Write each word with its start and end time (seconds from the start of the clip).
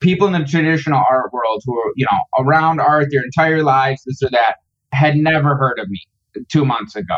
people 0.00 0.26
in 0.26 0.32
the 0.32 0.44
traditional 0.44 1.02
art 1.08 1.32
world 1.32 1.62
who 1.64 1.78
are, 1.78 1.92
you 1.96 2.06
know, 2.10 2.44
around 2.44 2.80
art 2.80 3.08
their 3.10 3.22
entire 3.22 3.62
lives, 3.62 4.02
this 4.04 4.22
or 4.22 4.30
that, 4.30 4.56
had 4.92 5.16
never 5.16 5.56
heard 5.56 5.78
of 5.78 5.88
me 5.88 6.00
two 6.48 6.64
months 6.64 6.94
ago. 6.94 7.16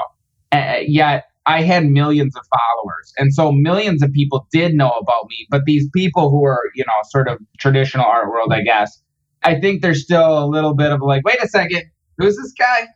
Uh, 0.53 0.77
yet 0.87 1.25
I 1.47 1.63
had 1.63 1.87
millions 1.87 2.35
of 2.37 2.43
followers. 2.51 3.13
And 3.19 3.33
so 3.33 3.53
millions 3.53 4.03
of 4.03 4.13
people 4.13 4.47
did 4.53 4.75
know 4.75 4.91
about 4.91 5.27
me. 5.29 5.47
But 5.51 5.65
these 5.65 5.89
people 5.95 6.31
who 6.31 6.45
are, 6.45 6.61
you 6.75 6.85
know, 6.87 6.93
sort 7.11 7.29
of 7.29 7.39
traditional 7.59 8.05
art 8.05 8.29
world, 8.29 8.53
I 8.53 8.63
guess, 8.63 9.03
I 9.43 9.61
think 9.61 9.83
there's 9.83 10.03
still 10.03 10.45
a 10.45 10.47
little 10.47 10.75
bit 10.75 10.91
of 10.93 11.01
like, 11.03 11.25
wait 11.25 11.43
a 11.43 11.49
second, 11.49 11.85
who's 12.19 12.37
this 12.37 12.53
guy? 12.59 12.89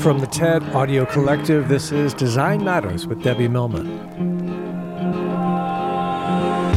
From 0.00 0.18
the 0.18 0.26
TED 0.26 0.62
Audio 0.74 1.06
Collective, 1.06 1.68
this 1.68 1.92
is 1.92 2.12
Design 2.12 2.62
Matters 2.62 3.06
with 3.06 3.22
Debbie 3.22 3.48
Millman. 3.48 4.35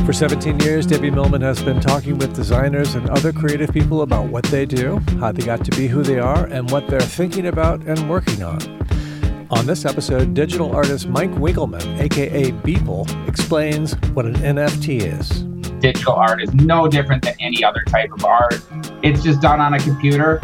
For 0.10 0.14
17 0.14 0.62
years, 0.62 0.88
Debbie 0.88 1.12
Millman 1.12 1.42
has 1.42 1.62
been 1.62 1.80
talking 1.80 2.18
with 2.18 2.34
designers 2.34 2.96
and 2.96 3.08
other 3.12 3.32
creative 3.32 3.72
people 3.72 4.02
about 4.02 4.26
what 4.26 4.44
they 4.46 4.66
do, 4.66 4.98
how 5.20 5.32
they 5.32 5.46
got 5.46 5.64
to 5.66 5.78
be 5.78 5.86
who 5.86 6.02
they 6.02 6.18
are, 6.18 6.46
and 6.46 6.72
what 6.72 6.88
they're 6.88 7.00
thinking 7.00 7.46
about 7.46 7.84
and 7.84 8.10
working 8.10 8.42
on. 8.42 8.58
On 9.52 9.68
this 9.68 9.86
episode, 9.86 10.34
digital 10.34 10.76
artist 10.76 11.08
Mike 11.08 11.30
Winkelmann, 11.34 12.00
aka 12.00 12.52
Beeple, 12.52 13.28
explains 13.28 13.94
what 14.16 14.26
an 14.26 14.34
NFT 14.38 15.02
is. 15.04 15.44
Digital 15.80 16.14
art 16.14 16.42
is 16.42 16.52
no 16.56 16.88
different 16.88 17.24
than 17.24 17.36
any 17.40 17.64
other 17.64 17.84
type 17.86 18.12
of 18.12 18.26
art. 18.26 18.60
It's 19.04 19.22
just 19.22 19.42
done 19.42 19.62
on 19.62 19.76
a 19.76 19.80
computer 19.80 20.42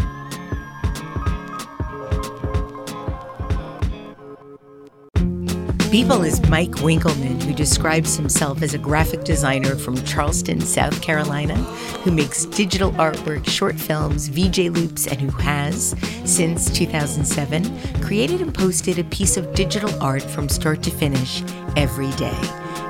Beeple 5.95 6.27
is 6.27 6.45
Mike 6.49 6.71
Winkelmann, 6.71 7.41
who 7.41 7.53
describes 7.53 8.17
himself 8.17 8.61
as 8.61 8.73
a 8.73 8.77
graphic 8.77 9.23
designer 9.23 9.77
from 9.77 9.95
Charleston, 10.03 10.59
South 10.59 11.01
Carolina, 11.01 11.55
who 12.03 12.11
makes 12.11 12.43
digital 12.47 12.91
artwork, 12.91 13.47
short 13.47 13.79
films, 13.79 14.27
VJ 14.27 14.67
loops, 14.75 15.07
and 15.07 15.21
who 15.21 15.29
has, 15.37 15.95
since 16.25 16.69
2007, 16.71 18.01
created 18.01 18.41
and 18.41 18.53
posted 18.53 18.99
a 18.99 19.05
piece 19.05 19.37
of 19.37 19.55
digital 19.55 20.03
art 20.03 20.21
from 20.21 20.49
start 20.49 20.83
to 20.83 20.91
finish 20.91 21.41
every 21.77 22.11
day. 22.17 22.41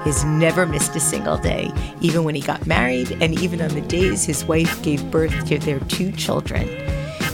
He's 0.04 0.24
never 0.24 0.66
missed 0.66 0.96
a 0.96 1.00
single 1.00 1.38
day, 1.38 1.70
even 2.02 2.24
when 2.24 2.34
he 2.34 2.42
got 2.42 2.66
married, 2.66 3.12
and 3.22 3.40
even 3.40 3.62
on 3.62 3.70
the 3.70 3.82
days 3.82 4.26
his 4.26 4.46
wife 4.46 4.82
gave 4.82 5.12
birth 5.12 5.46
to 5.46 5.60
their 5.60 5.80
two 5.82 6.12
children. 6.12 6.68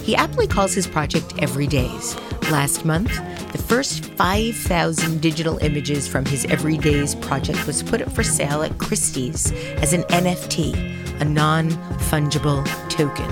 He 0.04 0.18
aptly 0.18 0.48
calls 0.48 0.74
his 0.74 0.86
project 0.86 1.30
Everydays. 1.38 2.20
Last 2.50 2.86
month, 2.86 3.14
the 3.52 3.58
first 3.58 4.06
5,000 4.06 5.22
digital 5.22 5.58
images 5.60 6.08
from 6.08 6.26
his 6.26 6.46
Everydays 6.46 7.20
project 7.22 7.68
was 7.68 7.84
put 7.84 8.02
up 8.02 8.12
for 8.12 8.24
sale 8.24 8.64
at 8.64 8.78
Christie's 8.78 9.52
as 9.78 9.94
an 9.94 10.04
NFT, 10.04 11.22
a 11.22 11.26
non 11.26 11.70
fungible 12.10 12.66
token. 12.90 13.30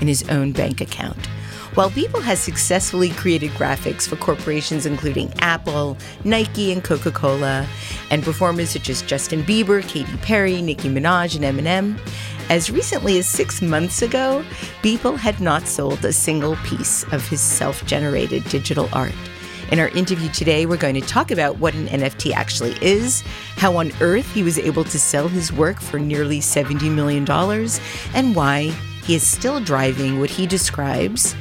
in 0.00 0.08
his 0.08 0.26
own 0.30 0.52
bank 0.52 0.80
account. 0.80 1.18
While 1.76 1.90
Beeple 1.90 2.22
has 2.22 2.40
successfully 2.40 3.10
created 3.10 3.50
graphics 3.50 4.08
for 4.08 4.16
corporations 4.16 4.86
including 4.86 5.30
Apple, 5.40 5.98
Nike, 6.24 6.72
and 6.72 6.82
Coca 6.82 7.10
Cola, 7.10 7.68
and 8.10 8.22
performers 8.24 8.70
such 8.70 8.88
as 8.88 9.02
Justin 9.02 9.42
Bieber, 9.42 9.86
Katy 9.86 10.16
Perry, 10.22 10.62
Nicki 10.62 10.88
Minaj, 10.88 11.36
and 11.36 11.44
Eminem, 11.44 11.98
as 12.48 12.70
recently 12.70 13.18
as 13.18 13.26
six 13.26 13.60
months 13.60 14.00
ago, 14.00 14.42
Beeple 14.80 15.18
had 15.18 15.38
not 15.38 15.66
sold 15.66 16.02
a 16.02 16.14
single 16.14 16.56
piece 16.64 17.02
of 17.12 17.28
his 17.28 17.42
self 17.42 17.84
generated 17.84 18.44
digital 18.44 18.88
art. 18.94 19.12
In 19.70 19.78
our 19.78 19.88
interview 19.88 20.30
today, 20.30 20.64
we're 20.64 20.78
going 20.78 20.94
to 20.94 21.02
talk 21.02 21.30
about 21.30 21.58
what 21.58 21.74
an 21.74 21.88
NFT 21.88 22.32
actually 22.32 22.74
is, 22.80 23.20
how 23.56 23.76
on 23.76 23.92
earth 24.00 24.32
he 24.32 24.42
was 24.42 24.58
able 24.58 24.84
to 24.84 24.98
sell 24.98 25.28
his 25.28 25.52
work 25.52 25.82
for 25.82 25.98
nearly 25.98 26.40
$70 26.40 26.90
million, 26.90 27.30
and 28.14 28.34
why 28.34 28.72
he 29.04 29.14
is 29.14 29.26
still 29.26 29.60
driving 29.60 30.18
what 30.18 30.30
he 30.30 30.46
describes 30.46 31.36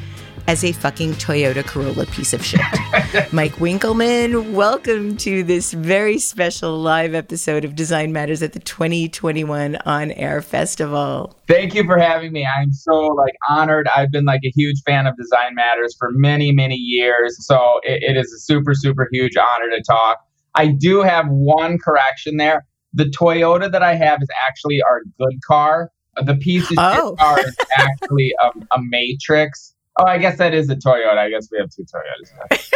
as 0.47 0.63
a 0.63 0.71
fucking 0.71 1.13
Toyota 1.13 1.65
Corolla 1.65 2.05
piece 2.05 2.33
of 2.33 2.45
shit. 2.45 2.61
Mike 3.31 3.55
Winkelmann, 3.55 4.51
welcome 4.51 5.17
to 5.17 5.43
this 5.43 5.73
very 5.73 6.19
special 6.19 6.79
live 6.79 7.15
episode 7.15 7.65
of 7.65 7.75
Design 7.75 8.13
Matters 8.13 8.43
at 8.43 8.53
the 8.53 8.59
2021 8.59 9.75
On 9.77 10.11
Air 10.11 10.41
Festival. 10.41 11.35
Thank 11.47 11.73
you 11.73 11.83
for 11.83 11.97
having 11.97 12.31
me. 12.31 12.45
I'm 12.45 12.71
so 12.71 13.07
like 13.07 13.33
honored. 13.49 13.87
I've 13.95 14.11
been 14.11 14.25
like 14.25 14.41
a 14.45 14.51
huge 14.55 14.81
fan 14.85 15.07
of 15.07 15.17
Design 15.17 15.55
Matters 15.55 15.95
for 15.97 16.09
many, 16.11 16.51
many 16.51 16.75
years. 16.75 17.45
So 17.45 17.79
it, 17.83 18.03
it 18.03 18.17
is 18.17 18.31
a 18.31 18.39
super, 18.39 18.73
super 18.75 19.07
huge 19.11 19.35
honor 19.37 19.71
to 19.75 19.81
talk. 19.81 20.19
I 20.53 20.67
do 20.67 21.01
have 21.01 21.25
one 21.27 21.79
correction 21.79 22.37
there. 22.37 22.65
The 22.93 23.05
Toyota 23.05 23.71
that 23.71 23.83
I 23.83 23.95
have 23.95 24.21
is 24.21 24.29
actually 24.47 24.79
our 24.87 25.01
good 25.19 25.39
car. 25.45 25.91
The 26.23 26.35
piece 26.35 26.71
of 26.71 26.77
oh. 26.77 27.15
car 27.19 27.39
is 27.41 27.57
actually 27.77 28.33
a, 28.41 28.47
a 28.73 28.79
Matrix 28.79 29.74
Oh, 29.97 30.05
I 30.05 30.17
guess 30.17 30.37
that 30.37 30.53
is 30.53 30.69
a 30.69 30.75
Toyota. 30.75 31.17
I 31.17 31.29
guess 31.29 31.47
we 31.51 31.57
have 31.59 31.69
two 31.69 31.83
Toyotas. 31.83 32.71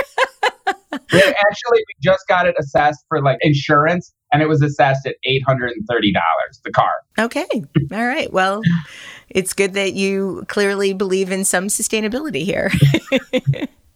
we 1.14 1.20
actually, 1.20 1.78
we 1.78 1.96
just 2.02 2.28
got 2.28 2.48
it 2.48 2.56
assessed 2.58 3.06
for 3.10 3.22
like 3.22 3.38
insurance, 3.42 4.14
and 4.32 4.42
it 4.42 4.48
was 4.48 4.62
assessed 4.62 5.06
at 5.06 5.16
eight 5.24 5.44
hundred 5.46 5.72
and 5.72 5.86
thirty 5.90 6.14
dollars. 6.14 6.62
The 6.64 6.72
car. 6.72 6.92
Okay. 7.18 7.48
All 7.92 8.06
right. 8.06 8.32
Well, 8.32 8.62
it's 9.30 9.54
good 9.54 9.74
that 9.74 9.94
you 9.94 10.46
clearly 10.48 10.94
believe 10.94 11.32
in 11.32 11.44
some 11.46 11.68
sustainability 11.68 12.44
here. 12.44 12.72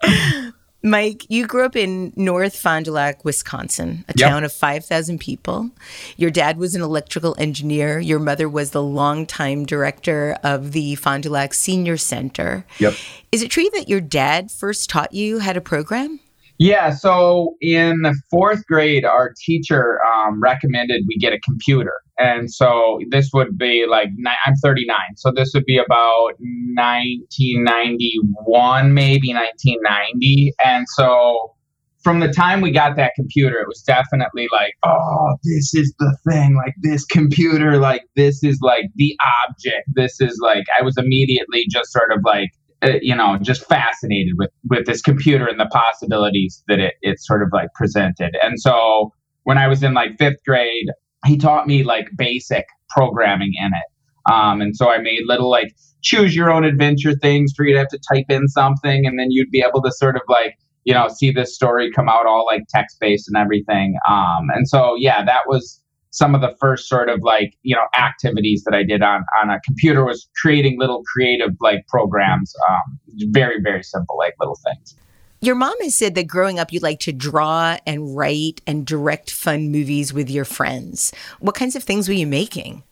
Mike, 0.85 1.25
you 1.29 1.47
grew 1.47 1.63
up 1.63 1.77
in 1.77 2.11
North 2.17 2.57
Fond 2.57 2.83
du 2.83 2.91
Lac, 2.91 3.23
Wisconsin, 3.23 4.03
a 4.09 4.13
yep. 4.17 4.29
town 4.29 4.43
of 4.43 4.51
5,000 4.51 5.17
people. 5.17 5.71
Your 6.17 6.29
dad 6.29 6.57
was 6.57 6.75
an 6.75 6.81
electrical 6.81 7.35
engineer. 7.37 7.99
Your 7.99 8.19
mother 8.19 8.49
was 8.49 8.71
the 8.71 8.83
longtime 8.83 9.65
director 9.65 10.37
of 10.43 10.73
the 10.73 10.95
Fond 10.95 11.23
du 11.23 11.29
Lac 11.29 11.53
Senior 11.53 11.95
Center. 11.95 12.65
Yep. 12.79 12.95
Is 13.31 13.41
it 13.41 13.49
true 13.49 13.69
that 13.73 13.87
your 13.87 14.01
dad 14.01 14.51
first 14.51 14.89
taught 14.89 15.13
you 15.13 15.39
how 15.39 15.53
to 15.53 15.61
program? 15.61 16.19
Yeah, 16.63 16.91
so 16.91 17.57
in 17.59 18.03
the 18.03 18.15
fourth 18.31 18.65
grade, 18.67 19.03
our 19.03 19.33
teacher 19.45 19.99
um, 20.05 20.41
recommended 20.41 21.03
we 21.09 21.17
get 21.17 21.33
a 21.33 21.39
computer. 21.41 21.91
And 22.17 22.49
so 22.49 23.01
this 23.09 23.31
would 23.33 23.57
be 23.57 23.85
like, 23.85 24.07
I'm 24.45 24.55
39. 24.63 24.95
So 25.17 25.33
this 25.35 25.51
would 25.53 25.65
be 25.65 25.77
about 25.77 26.35
1991, 26.39 28.93
maybe 28.93 29.33
1990. 29.33 30.53
And 30.63 30.85
so 30.87 31.53
from 32.01 32.21
the 32.21 32.29
time 32.29 32.61
we 32.61 32.71
got 32.71 32.95
that 32.95 33.11
computer, 33.17 33.59
it 33.59 33.67
was 33.67 33.81
definitely 33.81 34.47
like, 34.53 34.75
oh, 34.85 35.35
this 35.43 35.73
is 35.73 35.93
the 35.99 36.17
thing. 36.29 36.55
Like 36.55 36.75
this 36.81 37.03
computer, 37.03 37.77
like 37.77 38.03
this 38.15 38.41
is 38.41 38.57
like 38.61 38.85
the 38.95 39.13
object. 39.49 39.89
This 39.95 40.21
is 40.21 40.39
like 40.41 40.63
I 40.79 40.81
was 40.81 40.97
immediately 40.97 41.65
just 41.69 41.91
sort 41.91 42.13
of 42.13 42.19
like, 42.23 42.51
uh, 42.83 42.99
you 43.01 43.15
know, 43.15 43.37
just 43.41 43.65
fascinated 43.65 44.33
with 44.37 44.49
with 44.69 44.85
this 44.85 45.01
computer 45.01 45.47
and 45.47 45.59
the 45.59 45.67
possibilities 45.67 46.63
that 46.67 46.79
it 46.79 46.95
it 47.01 47.19
sort 47.19 47.41
of 47.41 47.49
like 47.53 47.69
presented. 47.75 48.35
And 48.41 48.59
so 48.59 49.11
when 49.43 49.57
I 49.57 49.67
was 49.67 49.83
in 49.83 49.93
like 49.93 50.17
fifth 50.17 50.43
grade, 50.45 50.87
he 51.25 51.37
taught 51.37 51.67
me 51.67 51.83
like 51.83 52.07
basic 52.15 52.65
programming 52.89 53.53
in 53.59 53.67
it. 53.67 54.31
Um, 54.33 54.61
and 54.61 54.75
so 54.75 54.89
I 54.89 54.99
made 54.99 55.21
little 55.25 55.49
like 55.49 55.73
choose 56.01 56.35
your 56.35 56.51
own 56.51 56.63
adventure 56.63 57.13
things 57.13 57.53
for 57.55 57.65
you 57.65 57.73
to 57.73 57.79
have 57.79 57.89
to 57.89 57.99
type 58.11 58.25
in 58.29 58.47
something, 58.47 59.05
and 59.05 59.19
then 59.19 59.27
you'd 59.29 59.51
be 59.51 59.63
able 59.67 59.81
to 59.83 59.91
sort 59.91 60.15
of 60.15 60.21
like 60.27 60.55
you 60.85 60.93
know, 60.93 61.07
see 61.07 61.31
this 61.31 61.55
story 61.55 61.91
come 61.91 62.09
out 62.09 62.25
all 62.25 62.45
like 62.45 62.63
text 62.69 62.97
based 62.99 63.27
and 63.27 63.37
everything. 63.37 63.95
Um, 64.07 64.49
and 64.53 64.67
so, 64.67 64.95
yeah, 64.97 65.23
that 65.23 65.41
was 65.47 65.81
some 66.13 66.35
of 66.35 66.41
the 66.41 66.55
first 66.59 66.87
sort 66.87 67.09
of 67.09 67.21
like, 67.23 67.57
you 67.63 67.75
know, 67.75 67.81
activities 67.97 68.63
that 68.65 68.75
I 68.75 68.83
did 68.83 69.01
on, 69.01 69.25
on 69.41 69.49
a 69.49 69.59
computer 69.61 70.05
was 70.05 70.29
creating 70.39 70.79
little 70.79 71.01
creative 71.11 71.49
like 71.59 71.87
programs. 71.87 72.53
Um, 72.69 72.99
very, 73.31 73.59
very 73.61 73.81
simple, 73.81 74.15
like 74.19 74.35
little 74.39 74.57
things. 74.63 74.95
Your 75.41 75.55
mom 75.55 75.73
has 75.81 75.95
said 75.95 76.13
that 76.13 76.27
growing 76.27 76.59
up, 76.59 76.71
you 76.71 76.79
like 76.81 76.99
to 77.01 77.11
draw 77.11 77.77
and 77.87 78.15
write 78.15 78.61
and 78.67 78.85
direct 78.85 79.31
fun 79.31 79.71
movies 79.71 80.13
with 80.13 80.29
your 80.29 80.45
friends. 80.45 81.11
What 81.39 81.55
kinds 81.55 81.75
of 81.75 81.83
things 81.83 82.07
were 82.07 82.13
you 82.13 82.27
making? 82.27 82.83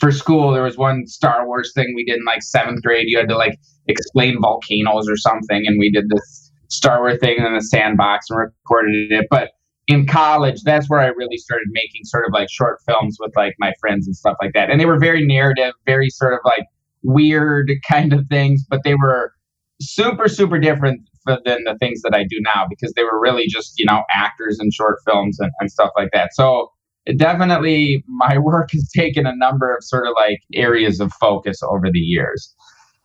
For 0.00 0.10
school, 0.10 0.50
there 0.50 0.64
was 0.64 0.76
one 0.76 1.06
Star 1.06 1.46
Wars 1.46 1.72
thing 1.72 1.94
we 1.94 2.04
did 2.04 2.18
in 2.18 2.24
like 2.24 2.42
seventh 2.42 2.82
grade. 2.82 3.06
You 3.06 3.18
had 3.18 3.28
to 3.28 3.36
like 3.36 3.60
explain 3.86 4.40
volcanoes 4.40 5.08
or 5.08 5.16
something, 5.16 5.62
and 5.66 5.78
we 5.78 5.88
did 5.88 6.08
this 6.08 6.50
Star 6.68 6.98
Wars 6.98 7.18
thing 7.20 7.36
in 7.38 7.54
the 7.54 7.60
sandbox 7.60 8.28
and 8.28 8.40
recorded 8.40 9.12
it. 9.12 9.26
But 9.30 9.52
in 9.90 10.06
college, 10.06 10.62
that's 10.62 10.88
where 10.88 11.00
I 11.00 11.08
really 11.08 11.36
started 11.36 11.66
making 11.72 12.04
sort 12.04 12.24
of 12.24 12.32
like 12.32 12.48
short 12.48 12.78
films 12.86 13.16
with 13.18 13.32
like 13.34 13.56
my 13.58 13.72
friends 13.80 14.06
and 14.06 14.14
stuff 14.14 14.36
like 14.40 14.52
that. 14.54 14.70
And 14.70 14.80
they 14.80 14.86
were 14.86 15.00
very 15.00 15.26
narrative, 15.26 15.74
very 15.84 16.08
sort 16.10 16.32
of 16.32 16.38
like 16.44 16.64
weird 17.02 17.72
kind 17.88 18.12
of 18.12 18.26
things, 18.28 18.64
but 18.70 18.84
they 18.84 18.94
were 18.94 19.34
super, 19.80 20.28
super 20.28 20.60
different 20.60 21.00
than 21.26 21.64
the 21.64 21.76
things 21.80 22.02
that 22.02 22.14
I 22.14 22.22
do 22.22 22.40
now 22.54 22.66
because 22.68 22.92
they 22.94 23.02
were 23.02 23.20
really 23.20 23.46
just, 23.48 23.78
you 23.78 23.84
know, 23.84 24.04
actors 24.14 24.58
in 24.60 24.70
short 24.70 24.98
films 25.04 25.40
and, 25.40 25.50
and 25.58 25.70
stuff 25.70 25.90
like 25.96 26.10
that. 26.12 26.34
So 26.34 26.70
definitely 27.16 28.04
my 28.06 28.38
work 28.38 28.70
has 28.70 28.88
taken 28.94 29.26
a 29.26 29.34
number 29.34 29.74
of 29.74 29.82
sort 29.82 30.06
of 30.06 30.12
like 30.14 30.38
areas 30.54 31.00
of 31.00 31.12
focus 31.14 31.62
over 31.64 31.90
the 31.90 31.98
years. 31.98 32.54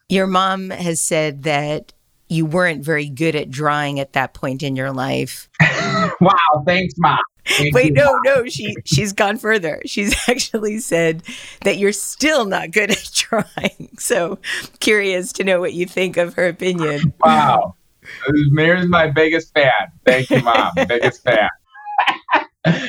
Your 0.07 0.27
mom 0.27 0.69
has 0.69 1.01
said 1.01 1.43
that 1.43 1.93
you 2.27 2.45
weren't 2.45 2.83
very 2.83 3.09
good 3.09 3.35
at 3.35 3.49
drawing 3.49 3.99
at 3.99 4.13
that 4.13 4.33
point 4.33 4.63
in 4.63 4.75
your 4.75 4.91
life. 4.91 5.49
wow, 6.21 6.63
thanks, 6.65 6.93
mom. 6.97 7.19
Thank 7.47 7.75
Wait, 7.75 7.93
no, 7.93 8.19
no, 8.23 8.47
she 8.47 8.75
she's 8.85 9.13
gone 9.13 9.37
further. 9.37 9.79
She's 9.85 10.15
actually 10.27 10.79
said 10.79 11.21
that 11.61 11.77
you're 11.77 11.91
still 11.91 12.45
not 12.45 12.71
good 12.71 12.89
at 12.89 13.09
drawing. 13.13 13.89
So 13.99 14.39
curious 14.79 15.31
to 15.33 15.43
know 15.43 15.59
what 15.59 15.73
you 15.73 15.85
think 15.85 16.17
of 16.17 16.33
her 16.33 16.47
opinion. 16.47 17.13
Wow. 17.23 17.75
Mary's 18.49 18.87
my 18.87 19.07
biggest 19.07 19.53
fan. 19.53 19.71
Thank 20.05 20.29
you, 20.31 20.41
mom. 20.41 20.71
biggest 20.87 21.23
fan. 21.23 21.49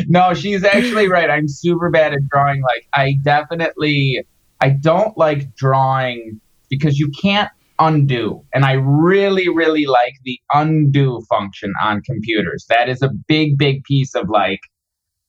no, 0.08 0.32
she's 0.32 0.64
actually 0.64 1.08
right. 1.08 1.28
I'm 1.28 1.48
super 1.48 1.90
bad 1.90 2.14
at 2.14 2.20
drawing. 2.30 2.62
Like 2.62 2.86
I 2.94 3.18
definitely 3.22 4.26
I 4.60 4.70
don't 4.70 5.16
like 5.18 5.54
drawing 5.54 6.40
because 6.70 6.98
you 6.98 7.10
can't 7.22 7.50
undo. 7.78 8.44
And 8.54 8.64
I 8.64 8.72
really, 8.72 9.48
really 9.48 9.86
like 9.86 10.14
the 10.24 10.38
undo 10.52 11.20
function 11.28 11.72
on 11.82 12.02
computers. 12.02 12.66
That 12.68 12.88
is 12.88 13.02
a 13.02 13.10
big, 13.28 13.58
big 13.58 13.84
piece 13.84 14.14
of 14.14 14.28
like 14.28 14.60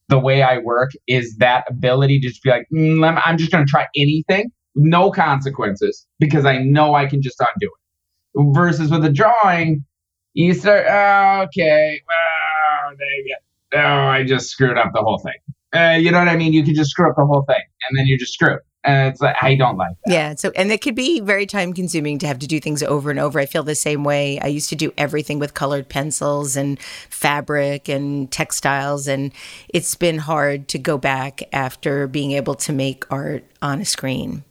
the 0.09 0.19
way 0.19 0.41
I 0.41 0.59
work 0.59 0.91
is 1.07 1.35
that 1.37 1.65
ability 1.69 2.19
to 2.19 2.27
just 2.27 2.43
be 2.43 2.49
like, 2.49 2.67
mm, 2.73 3.21
I'm 3.25 3.37
just 3.37 3.51
going 3.51 3.65
to 3.65 3.69
try 3.69 3.87
anything, 3.95 4.51
no 4.75 5.11
consequences, 5.11 6.05
because 6.19 6.45
I 6.45 6.59
know 6.59 6.95
I 6.95 7.05
can 7.05 7.21
just 7.21 7.39
undo 7.39 7.67
it. 7.67 8.53
Versus 8.55 8.91
with 8.91 9.03
a 9.03 9.11
drawing, 9.11 9.83
you 10.33 10.53
start, 10.53 10.85
oh, 10.87 11.45
okay, 11.45 12.01
well, 12.07 12.95
there 12.97 13.17
you 13.17 13.35
go. 13.73 13.79
Oh, 13.79 14.07
I 14.07 14.23
just 14.23 14.49
screwed 14.49 14.77
up 14.77 14.91
the 14.93 15.01
whole 15.01 15.17
thing. 15.17 15.33
Uh, 15.73 15.97
you 15.97 16.11
know 16.11 16.19
what 16.19 16.29
I 16.29 16.37
mean? 16.37 16.53
You 16.53 16.63
can 16.63 16.75
just 16.75 16.91
screw 16.91 17.09
up 17.09 17.17
the 17.17 17.25
whole 17.25 17.43
thing 17.47 17.61
and 17.89 17.97
then 17.97 18.07
you're 18.07 18.17
just 18.17 18.33
screwed 18.33 18.59
and 18.83 19.11
it's 19.11 19.21
like 19.21 19.35
I 19.41 19.55
don't 19.55 19.77
like 19.77 19.95
that. 20.05 20.13
Yeah, 20.13 20.35
so 20.35 20.51
and 20.55 20.71
it 20.71 20.81
could 20.81 20.95
be 20.95 21.19
very 21.19 21.45
time 21.45 21.73
consuming 21.73 22.19
to 22.19 22.27
have 22.27 22.39
to 22.39 22.47
do 22.47 22.59
things 22.59 22.81
over 22.83 23.09
and 23.11 23.19
over. 23.19 23.39
I 23.39 23.45
feel 23.45 23.63
the 23.63 23.75
same 23.75 24.03
way. 24.03 24.39
I 24.39 24.47
used 24.47 24.69
to 24.69 24.75
do 24.75 24.93
everything 24.97 25.39
with 25.39 25.53
colored 25.53 25.89
pencils 25.89 26.55
and 26.55 26.79
fabric 27.09 27.89
and 27.89 28.31
textiles 28.31 29.07
and 29.07 29.33
it's 29.69 29.95
been 29.95 30.19
hard 30.19 30.67
to 30.69 30.79
go 30.79 30.97
back 30.97 31.43
after 31.51 32.07
being 32.07 32.31
able 32.31 32.55
to 32.55 32.73
make 32.73 33.03
art 33.11 33.43
on 33.61 33.81
a 33.81 33.85
screen. 33.85 34.43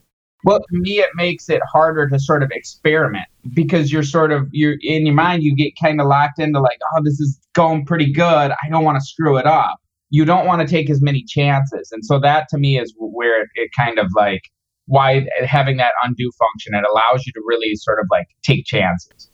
Well, 0.45 0.59
to 0.59 0.79
me, 0.79 1.01
it 1.01 1.11
makes 1.17 1.49
it 1.49 1.61
harder 1.73 2.09
to 2.09 2.21
sort 2.21 2.43
of 2.43 2.51
experiment 2.53 3.27
because 3.55 3.91
you're 3.91 4.05
sort 4.05 4.31
of 4.31 4.49
you're 4.53 4.77
in 4.83 5.07
your 5.07 5.15
mind. 5.15 5.43
You 5.43 5.57
get 5.57 5.73
kind 5.81 6.01
of 6.01 6.07
locked 6.07 6.39
into 6.39 6.61
like, 6.61 6.79
oh, 6.95 7.03
this 7.03 7.19
is 7.19 7.41
going 7.55 7.85
pretty 7.85 8.13
good. 8.13 8.23
I 8.53 8.69
don't 8.71 8.85
want 8.85 8.97
to 8.97 9.05
screw 9.05 9.39
it 9.39 9.47
up 9.47 9.81
you 10.11 10.25
don't 10.25 10.47
want 10.47 10.61
to 10.61 10.67
take 10.67 10.89
as 10.91 11.03
many 11.03 11.25
chances. 11.27 11.91
And 11.93 12.05
so 12.05 12.19
that 12.21 12.47
to 12.51 12.59
me 12.59 12.79
is 12.79 12.95
where 12.99 13.43
it, 13.43 13.49
it 13.55 13.71
kind 13.77 13.99
of 13.99 14.07
like 14.15 14.43
why 14.87 15.27
having 15.45 15.77
that 15.79 15.93
undo 16.03 16.31
function, 16.39 16.75
it 16.75 16.85
allows 16.89 17.27
you 17.27 17.33
to 17.33 17.43
really 17.45 17.75
sort 17.75 17.99
of 17.99 18.07
like 18.11 18.27
take 18.43 18.65
chances. 18.67 19.31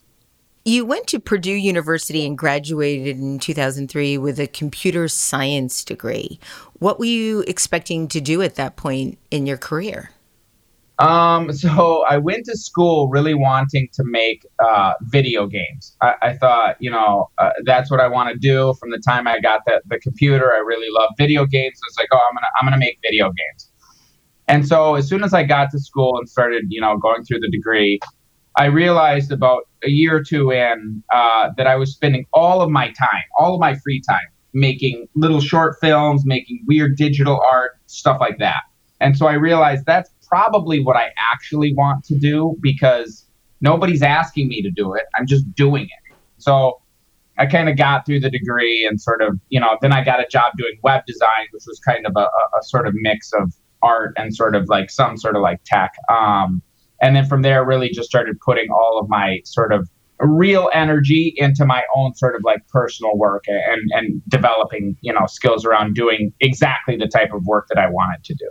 You 0.65 0.85
went 0.85 1.07
to 1.07 1.19
Purdue 1.19 1.51
University 1.51 2.25
and 2.25 2.37
graduated 2.37 3.17
in 3.17 3.37
2003 3.37 4.17
with 4.17 4.39
a 4.39 4.47
computer 4.47 5.09
science 5.09 5.83
degree. 5.83 6.39
What 6.79 6.99
were 6.99 7.05
you 7.05 7.43
expecting 7.47 8.07
to 8.07 8.21
do 8.21 8.41
at 8.41 8.55
that 8.55 8.77
point 8.77 9.17
in 9.29 9.45
your 9.45 9.57
career? 9.57 10.11
Um, 10.99 11.51
so 11.51 12.05
I 12.07 12.17
went 12.17 12.45
to 12.45 12.57
school 12.57 13.09
really 13.09 13.33
wanting 13.33 13.89
to 13.93 14.03
make 14.05 14.45
uh, 14.63 14.93
video 15.01 15.47
games. 15.47 15.95
I, 16.01 16.13
I, 16.21 16.33
thought, 16.33 16.75
you 16.79 16.91
know, 16.91 17.29
uh, 17.39 17.49
that's 17.65 17.89
what 17.89 17.99
I 17.99 18.07
want 18.07 18.29
to 18.29 18.37
do. 18.37 18.75
From 18.79 18.91
the 18.91 18.99
time 18.99 19.27
I 19.27 19.39
got 19.39 19.61
the, 19.65 19.81
the 19.87 19.99
computer, 19.99 20.53
I 20.53 20.59
really 20.59 20.89
love 20.91 21.09
video 21.17 21.45
games. 21.45 21.79
I 21.83 21.87
was 21.87 21.97
like, 21.97 22.07
oh, 22.11 22.19
I'm 22.29 22.35
gonna 22.35 22.47
I'm 22.59 22.65
gonna 22.65 22.77
make 22.77 22.99
video 23.01 23.25
games. 23.25 23.71
And 24.47 24.67
so 24.67 24.95
as 24.95 25.07
soon 25.07 25.23
as 25.23 25.33
I 25.33 25.43
got 25.43 25.71
to 25.71 25.79
school 25.79 26.17
and 26.17 26.29
started, 26.29 26.65
you 26.69 26.81
know, 26.81 26.97
going 26.97 27.23
through 27.23 27.39
the 27.39 27.49
degree, 27.49 27.99
I 28.55 28.65
realized 28.65 29.31
about 29.31 29.63
a 29.83 29.89
year 29.89 30.17
or 30.17 30.23
two 30.23 30.51
in 30.51 31.03
uh, 31.11 31.49
that 31.57 31.65
I 31.65 31.75
was 31.75 31.91
spending 31.91 32.25
all 32.33 32.61
of 32.61 32.69
my 32.69 32.87
time, 32.87 33.23
all 33.39 33.55
of 33.55 33.59
my 33.59 33.75
free 33.75 34.01
time, 34.07 34.27
making 34.53 35.07
little 35.15 35.41
short 35.41 35.77
films, 35.81 36.23
making 36.25 36.63
weird 36.67 36.97
digital 36.97 37.41
art, 37.49 37.79
stuff 37.87 38.17
like 38.19 38.37
that. 38.39 38.61
And 38.99 39.17
so 39.17 39.25
I 39.25 39.33
realized 39.33 39.85
that's 39.85 40.09
probably 40.33 40.83
what 40.83 40.97
I 40.97 41.09
actually 41.15 41.75
want 41.75 42.03
to 42.05 42.17
do 42.17 42.55
because 42.59 43.27
nobody's 43.61 44.01
asking 44.01 44.47
me 44.47 44.63
to 44.63 44.71
do 44.71 44.95
it. 44.95 45.03
I'm 45.15 45.27
just 45.27 45.45
doing 45.53 45.83
it. 45.83 46.15
So 46.39 46.81
I 47.37 47.45
kind 47.45 47.69
of 47.69 47.77
got 47.77 48.07
through 48.07 48.21
the 48.21 48.31
degree 48.31 48.83
and 48.89 48.99
sort 48.99 49.21
of, 49.21 49.39
you 49.49 49.59
know, 49.59 49.77
then 49.79 49.93
I 49.93 50.03
got 50.03 50.19
a 50.19 50.25
job 50.27 50.53
doing 50.57 50.79
web 50.81 51.03
design, 51.05 51.45
which 51.51 51.65
was 51.67 51.79
kind 51.85 52.07
of 52.07 52.13
a, 52.15 52.21
a 52.21 52.63
sort 52.63 52.87
of 52.87 52.95
mix 52.95 53.31
of 53.33 53.53
art 53.83 54.15
and 54.17 54.35
sort 54.35 54.55
of 54.55 54.67
like 54.69 54.89
some 54.89 55.17
sort 55.17 55.35
of 55.35 55.43
like 55.43 55.59
tech. 55.65 55.91
Um, 56.09 56.63
and 56.99 57.15
then 57.15 57.27
from 57.27 57.43
there, 57.43 57.63
really 57.63 57.89
just 57.89 58.09
started 58.09 58.39
putting 58.43 58.71
all 58.71 58.97
of 58.99 59.07
my 59.09 59.39
sort 59.45 59.71
of 59.71 59.87
real 60.19 60.69
energy 60.73 61.33
into 61.37 61.65
my 61.65 61.83
own 61.95 62.15
sort 62.15 62.35
of 62.35 62.43
like 62.43 62.67
personal 62.69 63.17
work 63.17 63.43
and 63.47 63.81
and 63.91 64.21
developing 64.27 64.95
you 65.01 65.11
know 65.11 65.25
skills 65.27 65.65
around 65.65 65.95
doing 65.95 66.31
exactly 66.39 66.95
the 66.95 67.07
type 67.07 67.33
of 67.33 67.45
work 67.45 67.67
that 67.69 67.77
I 67.77 67.89
wanted 67.89 68.23
to 68.23 68.33
do. 68.35 68.49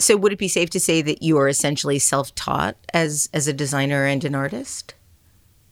So 0.00 0.16
would 0.16 0.32
it 0.32 0.38
be 0.38 0.48
safe 0.48 0.70
to 0.70 0.80
say 0.80 1.02
that 1.02 1.22
you 1.22 1.36
are 1.36 1.46
essentially 1.46 1.98
self-taught 1.98 2.76
as 2.94 3.28
as 3.34 3.46
a 3.46 3.52
designer 3.52 4.06
and 4.06 4.24
an 4.24 4.34
artist? 4.34 4.94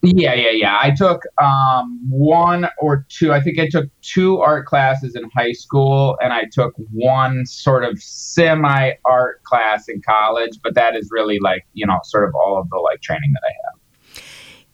Yeah, 0.03 0.35
yeah, 0.35 0.51
yeah. 0.53 0.79
I 0.81 0.93
took 0.93 1.23
um, 1.43 1.99
one 2.09 2.69
or 2.79 3.05
two. 3.09 3.33
I 3.33 3.41
think 3.41 3.59
I 3.59 3.69
took 3.69 3.89
two 4.01 4.39
art 4.39 4.67
classes 4.67 5.17
in 5.17 5.29
high 5.35 5.53
school, 5.53 6.17
and 6.21 6.33
I 6.33 6.45
took 6.53 6.73
one 6.93 7.47
sort 7.47 7.85
of 7.85 8.01
semi 8.01 8.93
art 9.07 9.43
class 9.43 9.89
in 9.89 10.01
college. 10.03 10.61
But 10.63 10.75
that 10.75 10.95
is 10.95 11.09
really 11.11 11.39
like 11.41 11.67
you 11.73 11.87
know, 11.87 11.99
sort 12.05 12.29
of 12.29 12.35
all 12.35 12.59
of 12.61 12.69
the 12.71 12.77
like 12.77 13.01
training 13.01 13.33
that 13.33 13.43
I 13.45 13.53
have. 13.65 14.25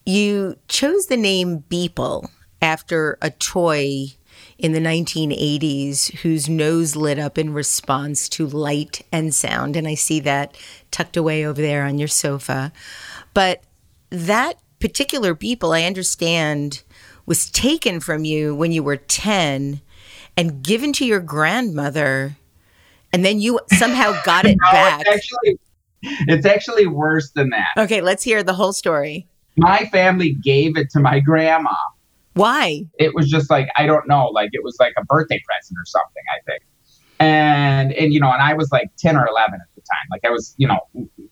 You 0.04 0.58
chose 0.68 1.06
the 1.06 1.16
name 1.16 1.64
Beeple 1.70 2.28
after 2.60 3.16
a 3.22 3.30
toy 3.30 4.08
in 4.58 4.72
the 4.72 4.80
1980s 4.80 6.12
whose 6.18 6.48
nose 6.48 6.94
lit 6.94 7.18
up 7.18 7.38
in 7.38 7.52
response 7.52 8.28
to 8.30 8.46
light 8.46 9.04
and 9.10 9.34
sound. 9.34 9.76
And 9.76 9.88
I 9.88 9.94
see 9.94 10.20
that 10.20 10.56
tucked 10.90 11.16
away 11.16 11.44
over 11.44 11.60
there 11.60 11.84
on 11.84 11.98
your 11.98 12.08
sofa. 12.08 12.72
But 13.32 13.62
that 14.10 14.58
particular 14.80 15.34
Beeple, 15.34 15.76
I 15.76 15.84
understand, 15.84 16.82
was 17.26 17.50
taken 17.50 18.00
from 18.00 18.24
you 18.24 18.54
when 18.54 18.70
you 18.70 18.82
were 18.82 18.96
10 18.96 19.80
and 20.36 20.62
given 20.62 20.92
to 20.94 21.06
your 21.06 21.20
grandmother. 21.20 22.36
And 23.12 23.24
then 23.24 23.40
you 23.40 23.60
somehow 23.72 24.20
got 24.24 24.44
it 24.44 24.56
no, 24.60 24.70
back. 24.70 25.02
It's 25.06 25.10
actually, 25.10 25.58
it's 26.28 26.46
actually 26.46 26.86
worse 26.86 27.30
than 27.30 27.50
that. 27.50 27.68
Okay, 27.76 28.00
let's 28.00 28.22
hear 28.22 28.42
the 28.42 28.54
whole 28.54 28.72
story. 28.72 29.26
My 29.56 29.86
family 29.86 30.36
gave 30.44 30.76
it 30.76 30.90
to 30.90 31.00
my 31.00 31.20
grandma 31.20 31.74
Why? 32.34 32.84
It 32.98 33.14
was 33.14 33.28
just 33.28 33.50
like, 33.50 33.68
I 33.76 33.86
don't 33.86 34.06
know, 34.08 34.26
like 34.26 34.50
it 34.52 34.62
was 34.62 34.76
like 34.78 34.92
a 34.98 35.04
birthday 35.04 35.40
present 35.46 35.76
or 35.78 35.86
something, 35.86 36.22
I 36.36 36.50
think. 36.50 36.62
And, 37.20 37.92
and, 37.92 38.12
you 38.12 38.20
know, 38.20 38.30
and 38.30 38.42
I 38.42 38.54
was 38.54 38.70
like 38.72 38.90
10 38.98 39.16
or 39.16 39.26
11 39.26 39.54
at 39.54 39.60
the 39.74 39.80
time. 39.80 40.06
Like 40.10 40.24
I 40.24 40.30
was, 40.30 40.54
you 40.58 40.66
know, 40.66 40.80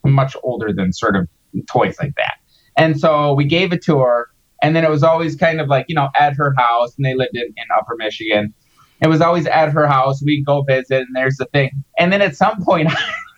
much 0.05 0.37
older 0.43 0.73
than 0.73 0.93
sort 0.93 1.17
of 1.17 1.29
toys 1.71 1.97
like 2.01 2.15
that. 2.17 2.35
And 2.77 2.99
so 2.99 3.35
we 3.35 3.45
gave 3.45 3.73
it 3.73 3.83
to 3.85 3.99
her. 3.99 4.29
And 4.63 4.77
then 4.77 4.85
it 4.85 4.91
was 4.91 5.03
always 5.03 5.35
kind 5.35 5.61
of 5.61 5.69
like, 5.69 5.87
you 5.89 5.95
know, 5.95 6.09
at 6.19 6.37
her 6.37 6.55
house, 6.57 6.95
and 6.97 7.05
they 7.05 7.15
lived 7.15 7.35
in, 7.35 7.43
in 7.43 7.65
Upper 7.77 7.97
Michigan. 7.97 8.55
It 9.01 9.09
was 9.09 9.21
always 9.21 9.47
at 9.47 9.73
her 9.73 9.89
house. 9.89 10.23
We'd 10.25 10.47
go 10.47 10.63
visit, 10.63 11.01
and 11.03 11.17
there's 11.17 11.37
the 11.37 11.47
thing. 11.47 11.83
And 11.99 12.13
then 12.13 12.23
at 12.23 12.37
some 12.37 12.63
point, 12.63 12.89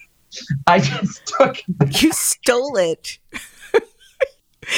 I 0.66 0.80
just 0.80 1.24
took 1.26 1.58
it. 1.80 2.02
You 2.02 2.12
stole 2.12 2.76
it. 2.76 3.18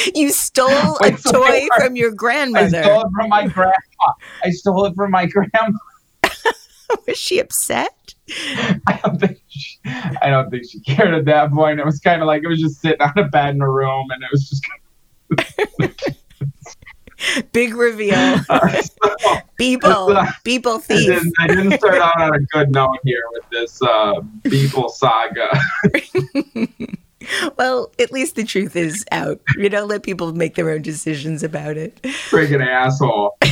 you 0.15 0.31
stole 0.31 0.97
Wait, 1.01 1.13
a 1.13 1.17
so 1.17 1.31
toy 1.31 1.67
from 1.77 1.95
your 1.95 2.11
grandmother. 2.11 2.77
I 2.77 2.83
stole 2.83 3.01
it 3.01 3.07
from 3.15 3.29
my 3.29 3.47
grandma. 3.47 3.73
I 4.43 4.49
stole 4.49 4.85
it 4.85 4.95
from 4.95 5.11
my 5.11 5.25
grandma. 5.25 5.77
was 7.07 7.17
she 7.17 7.39
upset? 7.39 7.93
I 8.29 8.99
don't 9.03 9.19
think 9.19 9.39
she, 9.47 9.77
I 9.85 10.29
don't 10.29 10.49
think 10.49 10.65
she 10.69 10.79
cared 10.81 11.13
at 11.13 11.25
that 11.25 11.51
point. 11.51 11.79
It 11.79 11.85
was 11.85 11.99
kind 11.99 12.21
of 12.21 12.27
like 12.27 12.43
it 12.43 12.47
was 12.47 12.59
just 12.59 12.81
sitting 12.81 13.01
on 13.01 13.17
a 13.17 13.23
bed 13.25 13.55
in 13.55 13.61
a 13.61 13.69
room, 13.69 14.07
and 14.11 14.23
it 14.23 14.29
was 14.31 14.49
just. 14.49 14.65
Big 17.51 17.73
reveal. 17.73 18.13
Uh, 18.15 18.81
so, 18.81 18.93
Beeple, 19.59 20.15
uh, 20.15 20.25
Beeple 20.45 20.81
thief. 20.81 21.09
I 21.09 21.13
didn't, 21.13 21.33
I 21.39 21.47
didn't, 21.47 21.79
start 21.79 21.95
out 21.95 22.21
on 22.21 22.35
a 22.35 22.39
good 22.51 22.71
note 22.71 22.99
here 23.03 23.23
with 23.31 23.43
this 23.49 23.81
uh, 23.81 24.21
Beeple 24.43 24.91
saga. 24.91 25.49
Well, 27.57 27.91
at 27.99 28.11
least 28.11 28.35
the 28.35 28.43
truth 28.43 28.75
is 28.75 29.05
out. 29.11 29.39
You 29.57 29.69
know, 29.69 29.85
let 29.85 30.03
people 30.03 30.33
make 30.33 30.55
their 30.55 30.69
own 30.69 30.81
decisions 30.81 31.43
about 31.43 31.77
it. 31.77 32.01
Friggin' 32.01 32.65
asshole. 32.65 33.37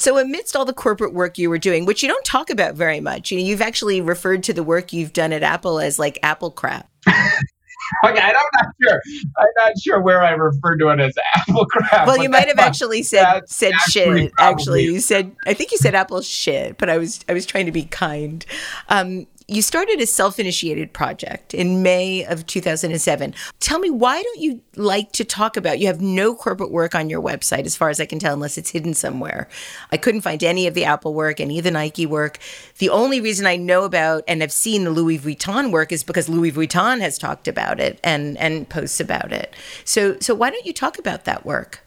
So, 0.00 0.16
amidst 0.16 0.56
all 0.56 0.64
the 0.64 0.72
corporate 0.72 1.12
work 1.12 1.36
you 1.36 1.50
were 1.50 1.58
doing, 1.58 1.84
which 1.84 2.02
you 2.02 2.08
don't 2.08 2.24
talk 2.24 2.48
about 2.48 2.74
very 2.74 3.00
much, 3.00 3.30
you 3.30 3.38
know, 3.38 3.44
you've 3.44 3.60
actually 3.60 4.00
referred 4.00 4.42
to 4.44 4.54
the 4.54 4.62
work 4.62 4.94
you've 4.94 5.12
done 5.12 5.30
at 5.30 5.42
Apple 5.42 5.78
as 5.78 5.98
like 5.98 6.18
Apple 6.22 6.50
crap. 6.50 6.88
okay, 7.08 8.20
I'm 8.20 8.32
not 8.32 8.66
sure. 8.82 9.02
I'm 9.36 9.48
not 9.58 9.72
sure 9.78 10.00
where 10.00 10.22
I 10.22 10.30
referred 10.30 10.78
to 10.78 10.88
it 10.88 11.00
as 11.00 11.14
apple 11.36 11.66
crap. 11.66 12.06
Well, 12.06 12.22
you 12.22 12.30
might 12.30 12.48
have 12.48 12.58
actually 12.58 13.02
said 13.02 13.42
said 13.46 13.74
actually 13.74 14.22
shit. 14.22 14.32
Probably. 14.32 14.52
Actually, 14.54 14.84
you 14.84 15.00
said 15.00 15.36
I 15.46 15.52
think 15.52 15.72
you 15.72 15.78
said 15.78 15.94
apple 15.94 16.22
shit, 16.22 16.78
but 16.78 16.88
I 16.88 16.98
was 16.98 17.20
I 17.28 17.34
was 17.34 17.44
trying 17.44 17.66
to 17.66 17.72
be 17.72 17.84
kind. 17.84 18.44
Um, 18.88 19.26
you 19.50 19.62
started 19.62 20.00
a 20.00 20.06
self 20.06 20.38
initiated 20.38 20.92
project 20.92 21.54
in 21.54 21.82
May 21.82 22.24
of 22.24 22.46
2007. 22.46 23.34
Tell 23.58 23.78
me, 23.80 23.90
why 23.90 24.22
don't 24.22 24.40
you 24.40 24.60
like 24.76 25.10
to 25.12 25.24
talk 25.24 25.56
about? 25.56 25.80
You 25.80 25.88
have 25.88 26.00
no 26.00 26.34
corporate 26.36 26.70
work 26.70 26.94
on 26.94 27.10
your 27.10 27.20
website, 27.20 27.66
as 27.66 27.76
far 27.76 27.88
as 27.90 27.98
I 27.98 28.06
can 28.06 28.20
tell, 28.20 28.32
unless 28.32 28.56
it's 28.56 28.70
hidden 28.70 28.94
somewhere. 28.94 29.48
I 29.90 29.96
couldn't 29.96 30.20
find 30.20 30.42
any 30.44 30.68
of 30.68 30.74
the 30.74 30.84
Apple 30.84 31.14
work, 31.14 31.40
any 31.40 31.58
of 31.58 31.64
the 31.64 31.72
Nike 31.72 32.06
work. 32.06 32.38
The 32.78 32.90
only 32.90 33.20
reason 33.20 33.44
I 33.44 33.56
know 33.56 33.82
about 33.82 34.22
and 34.28 34.40
have 34.40 34.52
seen 34.52 34.84
the 34.84 34.90
Louis 34.90 35.18
Vuitton 35.18 35.72
work 35.72 35.90
is 35.90 36.04
because 36.04 36.28
Louis 36.28 36.52
Vuitton 36.52 37.00
has 37.00 37.18
talked 37.18 37.48
about 37.48 37.80
it 37.80 37.98
and, 38.04 38.38
and 38.38 38.68
posts 38.68 39.00
about 39.00 39.32
it. 39.32 39.54
So, 39.84 40.16
so 40.20 40.32
why 40.32 40.50
don't 40.50 40.64
you 40.64 40.72
talk 40.72 40.96
about 40.96 41.24
that 41.24 41.44
work? 41.44 41.80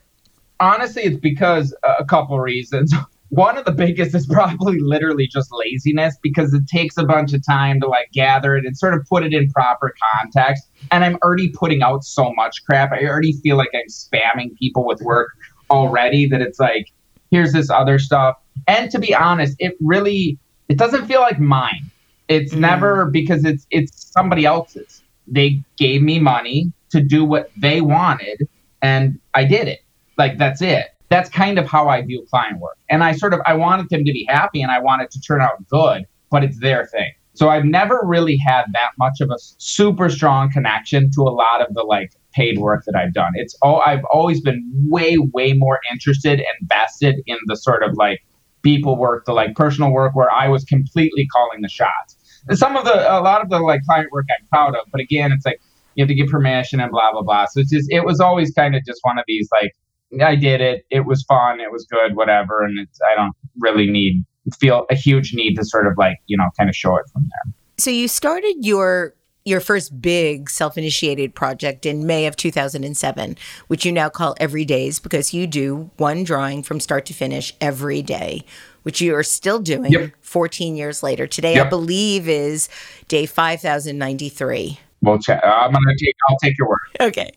Honestly, 0.59 1.03
it's 1.03 1.19
because 1.19 1.73
uh, 1.83 1.93
a 1.97 2.05
couple 2.05 2.39
reasons. 2.39 2.93
One 3.33 3.57
of 3.57 3.65
the 3.65 3.71
biggest 3.71 4.13
is 4.13 4.27
probably 4.27 4.77
literally 4.79 5.25
just 5.25 5.49
laziness 5.51 6.15
because 6.21 6.53
it 6.53 6.67
takes 6.67 6.97
a 6.97 7.03
bunch 7.03 7.33
of 7.33 7.43
time 7.43 7.81
to 7.81 7.87
like 7.87 8.11
gather 8.13 8.55
it 8.55 8.63
and 8.63 8.77
sort 8.77 8.93
of 8.93 9.03
put 9.09 9.23
it 9.23 9.33
in 9.33 9.49
proper 9.49 9.91
context. 10.21 10.65
And 10.91 11.03
I'm 11.03 11.17
already 11.23 11.49
putting 11.49 11.81
out 11.81 12.03
so 12.03 12.31
much 12.35 12.63
crap. 12.63 12.91
I 12.91 13.05
already 13.05 13.33
feel 13.41 13.57
like 13.57 13.69
I'm 13.73 13.87
spamming 13.89 14.55
people 14.59 14.85
with 14.85 15.01
work 15.01 15.29
already 15.71 16.27
that 16.27 16.41
it's 16.41 16.59
like, 16.59 16.91
here's 17.31 17.53
this 17.53 17.71
other 17.71 17.97
stuff. 17.97 18.37
And 18.67 18.91
to 18.91 18.99
be 18.99 19.15
honest, 19.15 19.55
it 19.57 19.75
really 19.81 20.37
it 20.69 20.77
doesn't 20.77 21.07
feel 21.07 21.21
like 21.21 21.39
mine. 21.39 21.89
It's 22.27 22.53
mm. 22.53 22.59
never 22.59 23.07
because 23.07 23.45
it's 23.45 23.65
it's 23.71 24.11
somebody 24.13 24.45
else's. 24.45 25.01
They 25.25 25.63
gave 25.77 26.03
me 26.03 26.19
money 26.19 26.71
to 26.91 27.01
do 27.01 27.25
what 27.25 27.49
they 27.57 27.81
wanted 27.81 28.47
and 28.83 29.19
I 29.33 29.45
did 29.45 29.67
it. 29.67 29.79
Like 30.19 30.37
that's 30.37 30.61
it 30.61 30.92
that's 31.13 31.29
kind 31.29 31.59
of 31.59 31.67
how 31.67 31.89
I 31.89 32.01
view 32.01 32.25
client 32.27 32.59
work. 32.59 32.79
And 32.89 33.03
I 33.03 33.11
sort 33.11 33.35
of 33.35 33.39
I 33.45 33.53
wanted 33.53 33.89
them 33.89 34.03
to 34.03 34.11
be 34.11 34.25
happy 34.27 34.63
and 34.63 34.71
I 34.71 34.79
want 34.79 35.03
it 35.03 35.11
to 35.11 35.21
turn 35.21 35.41
out 35.41 35.67
good, 35.69 36.05
but 36.31 36.43
it's 36.43 36.59
their 36.59 36.87
thing. 36.87 37.11
So 37.35 37.49
I've 37.49 37.65
never 37.65 38.01
really 38.03 38.35
had 38.37 38.63
that 38.73 38.91
much 38.97 39.21
of 39.21 39.29
a 39.29 39.37
super 39.59 40.09
strong 40.09 40.51
connection 40.51 41.11
to 41.11 41.21
a 41.21 41.29
lot 41.29 41.61
of 41.61 41.71
the 41.75 41.83
like 41.83 42.13
paid 42.33 42.57
work 42.57 42.83
that 42.85 42.95
I've 42.95 43.13
done. 43.13 43.33
It's 43.35 43.55
all 43.61 43.83
I've 43.85 44.03
always 44.11 44.41
been 44.41 44.67
way 44.89 45.17
way 45.33 45.53
more 45.53 45.79
interested 45.91 46.39
and 46.39 46.67
vested 46.67 47.15
in 47.27 47.37
the 47.45 47.57
sort 47.57 47.83
of 47.83 47.95
like 47.95 48.21
people 48.63 48.97
work, 48.97 49.25
the 49.25 49.33
like 49.33 49.53
personal 49.55 49.91
work 49.91 50.15
where 50.15 50.31
I 50.31 50.47
was 50.47 50.63
completely 50.63 51.27
calling 51.27 51.61
the 51.61 51.69
shots. 51.69 52.17
And 52.47 52.57
some 52.57 52.75
of 52.75 52.85
the 52.85 52.95
a 52.95 53.21
lot 53.21 53.41
of 53.41 53.51
the 53.51 53.59
like 53.59 53.81
client 53.83 54.11
work 54.11 54.25
I'm 54.31 54.47
proud 54.47 54.75
of, 54.75 54.87
but 54.91 54.99
again, 54.99 55.31
it's 55.31 55.45
like 55.45 55.59
you 55.93 56.01
have 56.01 56.09
to 56.09 56.15
get 56.15 56.27
permission 56.27 56.79
and 56.79 56.89
blah 56.91 57.11
blah 57.11 57.21
blah. 57.21 57.45
So 57.51 57.59
it's 57.59 57.71
just 57.71 57.87
it 57.91 58.03
was 58.03 58.19
always 58.19 58.51
kind 58.51 58.75
of 58.75 58.83
just 58.83 58.99
one 59.03 59.19
of 59.19 59.25
these 59.27 59.47
like 59.61 59.73
I 60.21 60.35
did 60.35 60.61
it. 60.61 60.85
It 60.89 61.05
was 61.05 61.23
fun. 61.23 61.59
It 61.59 61.71
was 61.71 61.85
good. 61.89 62.15
Whatever. 62.15 62.63
And 62.63 62.79
it's 62.79 62.99
I 63.11 63.15
don't 63.15 63.33
really 63.59 63.89
need 63.89 64.23
feel 64.59 64.85
a 64.89 64.95
huge 64.95 65.33
need 65.33 65.55
to 65.55 65.63
sort 65.63 65.87
of 65.87 65.93
like 65.97 66.17
you 66.27 66.37
know 66.37 66.49
kind 66.57 66.69
of 66.69 66.75
show 66.75 66.95
it 66.97 67.05
from 67.11 67.23
there. 67.23 67.53
So 67.77 67.89
you 67.89 68.07
started 68.07 68.55
your 68.61 69.15
your 69.45 69.59
first 69.59 70.01
big 70.01 70.49
self-initiated 70.49 71.35
project 71.35 71.85
in 71.85 72.07
May 72.07 72.27
of 72.27 72.35
2007, 72.37 73.37
which 73.67 73.85
you 73.85 73.91
now 73.91 74.09
call 74.09 74.35
Every 74.39 74.63
Days 74.63 74.99
because 74.99 75.33
you 75.33 75.47
do 75.47 75.91
one 75.97 76.23
drawing 76.23 76.63
from 76.63 76.79
start 76.79 77.05
to 77.07 77.13
finish 77.13 77.53
every 77.59 78.01
day, 78.01 78.45
which 78.83 79.01
you 79.01 79.13
are 79.15 79.23
still 79.23 79.59
doing 79.59 79.91
yep. 79.91 80.11
14 80.21 80.77
years 80.77 81.03
later. 81.03 81.27
Today, 81.27 81.55
yep. 81.55 81.65
I 81.67 81.69
believe, 81.69 82.29
is 82.29 82.69
day 83.09 83.25
5093 83.25 84.79
we'll 85.03 85.19
chat. 85.19 85.45
I'm 85.45 85.71
gonna 85.71 85.95
take. 85.99 86.15
I'll 86.29 86.37
take 86.37 86.57
your 86.57 86.69
word. 86.69 86.79
Okay. 86.99 87.31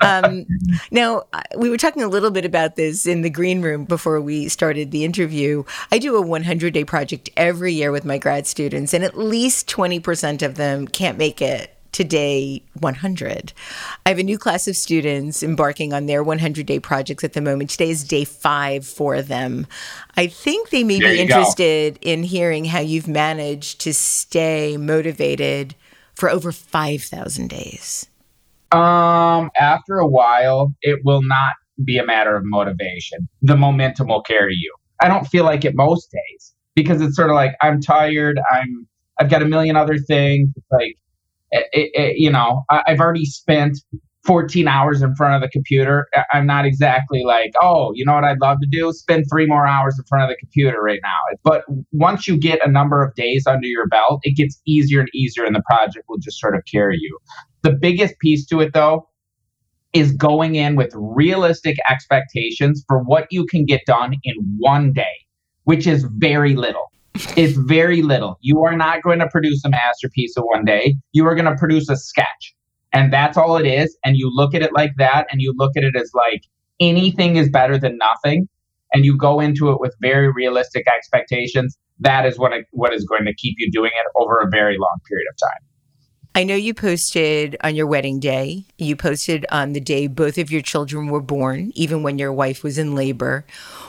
Um, 0.00 0.46
now 0.90 1.24
we 1.56 1.68
were 1.68 1.76
talking 1.76 2.02
a 2.02 2.08
little 2.08 2.30
bit 2.30 2.44
about 2.44 2.76
this 2.76 3.06
in 3.06 3.22
the 3.22 3.30
green 3.30 3.62
room 3.62 3.84
before 3.84 4.20
we 4.20 4.48
started 4.48 4.90
the 4.90 5.04
interview. 5.04 5.64
I 5.90 5.98
do 5.98 6.16
a 6.16 6.22
100 6.22 6.72
day 6.72 6.84
project 6.84 7.30
every 7.36 7.72
year 7.72 7.92
with 7.92 8.04
my 8.04 8.18
grad 8.18 8.46
students, 8.46 8.94
and 8.94 9.04
at 9.04 9.18
least 9.18 9.68
20 9.68 10.00
percent 10.00 10.42
of 10.42 10.54
them 10.54 10.88
can't 10.88 11.18
make 11.18 11.42
it 11.42 11.76
to 11.92 12.04
day 12.04 12.62
100. 12.80 13.52
I 14.04 14.08
have 14.08 14.18
a 14.18 14.22
new 14.22 14.38
class 14.38 14.66
of 14.66 14.76
students 14.76 15.42
embarking 15.42 15.92
on 15.92 16.06
their 16.06 16.22
100 16.22 16.66
day 16.66 16.80
projects 16.80 17.22
at 17.22 17.34
the 17.34 17.40
moment. 17.40 17.70
Today 17.70 17.90
is 17.90 18.02
day 18.02 18.24
five 18.24 18.86
for 18.86 19.22
them. 19.22 19.66
I 20.16 20.26
think 20.26 20.70
they 20.70 20.84
may 20.84 20.98
there 20.98 21.12
be 21.12 21.20
interested 21.20 22.00
go. 22.00 22.10
in 22.10 22.22
hearing 22.24 22.64
how 22.64 22.80
you've 22.80 23.08
managed 23.08 23.80
to 23.82 23.92
stay 23.92 24.76
motivated 24.76 25.74
for 26.14 26.30
over 26.30 26.52
5,000 26.52 27.48
days? 27.48 28.06
Um, 28.72 29.50
after 29.58 29.98
a 29.98 30.06
while, 30.06 30.72
it 30.82 31.00
will 31.04 31.22
not 31.22 31.54
be 31.84 31.98
a 31.98 32.06
matter 32.06 32.36
of 32.36 32.42
motivation. 32.44 33.28
The 33.42 33.56
momentum 33.56 34.08
will 34.08 34.22
carry 34.22 34.54
you. 34.54 34.74
I 35.00 35.08
don't 35.08 35.26
feel 35.26 35.44
like 35.44 35.64
it 35.64 35.74
most 35.74 36.10
days 36.10 36.54
because 36.74 37.00
it's 37.00 37.16
sort 37.16 37.30
of 37.30 37.34
like 37.34 37.54
I'm 37.60 37.80
tired. 37.80 38.40
I'm 38.50 38.86
I've 39.20 39.28
got 39.28 39.42
a 39.42 39.46
million 39.46 39.76
other 39.76 39.98
things. 39.98 40.48
It's 40.56 40.66
like 40.70 40.96
it, 41.50 41.66
it, 41.72 42.18
you 42.18 42.30
know, 42.30 42.62
I, 42.70 42.82
I've 42.86 43.00
already 43.00 43.26
spent 43.26 43.78
14 44.24 44.68
hours 44.68 45.02
in 45.02 45.14
front 45.16 45.34
of 45.34 45.40
the 45.40 45.48
computer, 45.48 46.06
I'm 46.32 46.46
not 46.46 46.64
exactly 46.64 47.24
like, 47.24 47.52
oh, 47.60 47.92
you 47.94 48.04
know 48.04 48.14
what 48.14 48.24
I'd 48.24 48.40
love 48.40 48.58
to 48.60 48.68
do? 48.70 48.92
Spend 48.92 49.24
three 49.30 49.46
more 49.46 49.66
hours 49.66 49.98
in 49.98 50.04
front 50.04 50.24
of 50.24 50.30
the 50.30 50.36
computer 50.36 50.80
right 50.80 51.00
now. 51.02 51.36
But 51.42 51.64
once 51.90 52.28
you 52.28 52.36
get 52.36 52.64
a 52.64 52.70
number 52.70 53.02
of 53.02 53.14
days 53.14 53.46
under 53.48 53.66
your 53.66 53.86
belt, 53.88 54.20
it 54.22 54.36
gets 54.36 54.60
easier 54.66 55.00
and 55.00 55.08
easier, 55.12 55.44
and 55.44 55.56
the 55.56 55.62
project 55.68 56.04
will 56.08 56.18
just 56.18 56.38
sort 56.38 56.54
of 56.54 56.62
carry 56.70 56.98
you. 57.00 57.18
The 57.62 57.72
biggest 57.72 58.18
piece 58.20 58.46
to 58.46 58.60
it, 58.60 58.72
though, 58.74 59.08
is 59.92 60.12
going 60.12 60.54
in 60.54 60.76
with 60.76 60.92
realistic 60.94 61.76
expectations 61.90 62.84
for 62.88 63.02
what 63.02 63.26
you 63.30 63.44
can 63.44 63.64
get 63.64 63.82
done 63.86 64.14
in 64.22 64.34
one 64.58 64.92
day, 64.92 65.26
which 65.64 65.86
is 65.86 66.06
very 66.16 66.54
little. 66.54 66.90
It's 67.36 67.58
very 67.58 68.02
little. 68.02 68.38
You 68.40 68.62
are 68.62 68.76
not 68.76 69.02
going 69.02 69.18
to 69.18 69.28
produce 69.28 69.64
a 69.64 69.68
masterpiece 69.68 70.34
in 70.36 70.44
one 70.44 70.64
day. 70.64 70.96
You 71.12 71.26
are 71.26 71.34
going 71.34 71.46
to 71.46 71.56
produce 71.56 71.88
a 71.90 71.96
sketch 71.96 72.54
and 72.92 73.12
that's 73.12 73.36
all 73.36 73.56
it 73.56 73.66
is 73.66 73.96
and 74.04 74.16
you 74.16 74.30
look 74.32 74.54
at 74.54 74.62
it 74.62 74.72
like 74.72 74.92
that 74.96 75.26
and 75.30 75.40
you 75.40 75.52
look 75.56 75.72
at 75.76 75.84
it 75.84 75.96
as 75.96 76.10
like 76.14 76.42
anything 76.80 77.36
is 77.36 77.48
better 77.48 77.78
than 77.78 77.98
nothing 77.98 78.48
and 78.92 79.04
you 79.04 79.16
go 79.16 79.40
into 79.40 79.70
it 79.70 79.80
with 79.80 79.94
very 80.00 80.30
realistic 80.32 80.86
expectations 80.88 81.78
that 82.00 82.26
is 82.26 82.38
what 82.38 82.52
it, 82.52 82.66
what 82.72 82.92
is 82.92 83.04
going 83.04 83.24
to 83.24 83.34
keep 83.34 83.54
you 83.58 83.70
doing 83.70 83.90
it 83.94 84.06
over 84.20 84.40
a 84.40 84.48
very 84.50 84.76
long 84.78 84.98
period 85.08 85.26
of 85.30 85.36
time 85.48 85.68
I 86.34 86.44
know 86.44 86.54
you 86.54 86.72
posted 86.72 87.58
on 87.62 87.74
your 87.74 87.86
wedding 87.86 88.18
day. 88.18 88.64
You 88.78 88.96
posted 88.96 89.44
on 89.50 89.74
the 89.74 89.80
day 89.80 90.06
both 90.06 90.38
of 90.38 90.50
your 90.50 90.62
children 90.62 91.08
were 91.08 91.20
born, 91.20 91.72
even 91.74 92.02
when 92.02 92.18
your 92.18 92.32
wife 92.32 92.62
was 92.62 92.78
in 92.78 92.94
labor. 92.94 93.44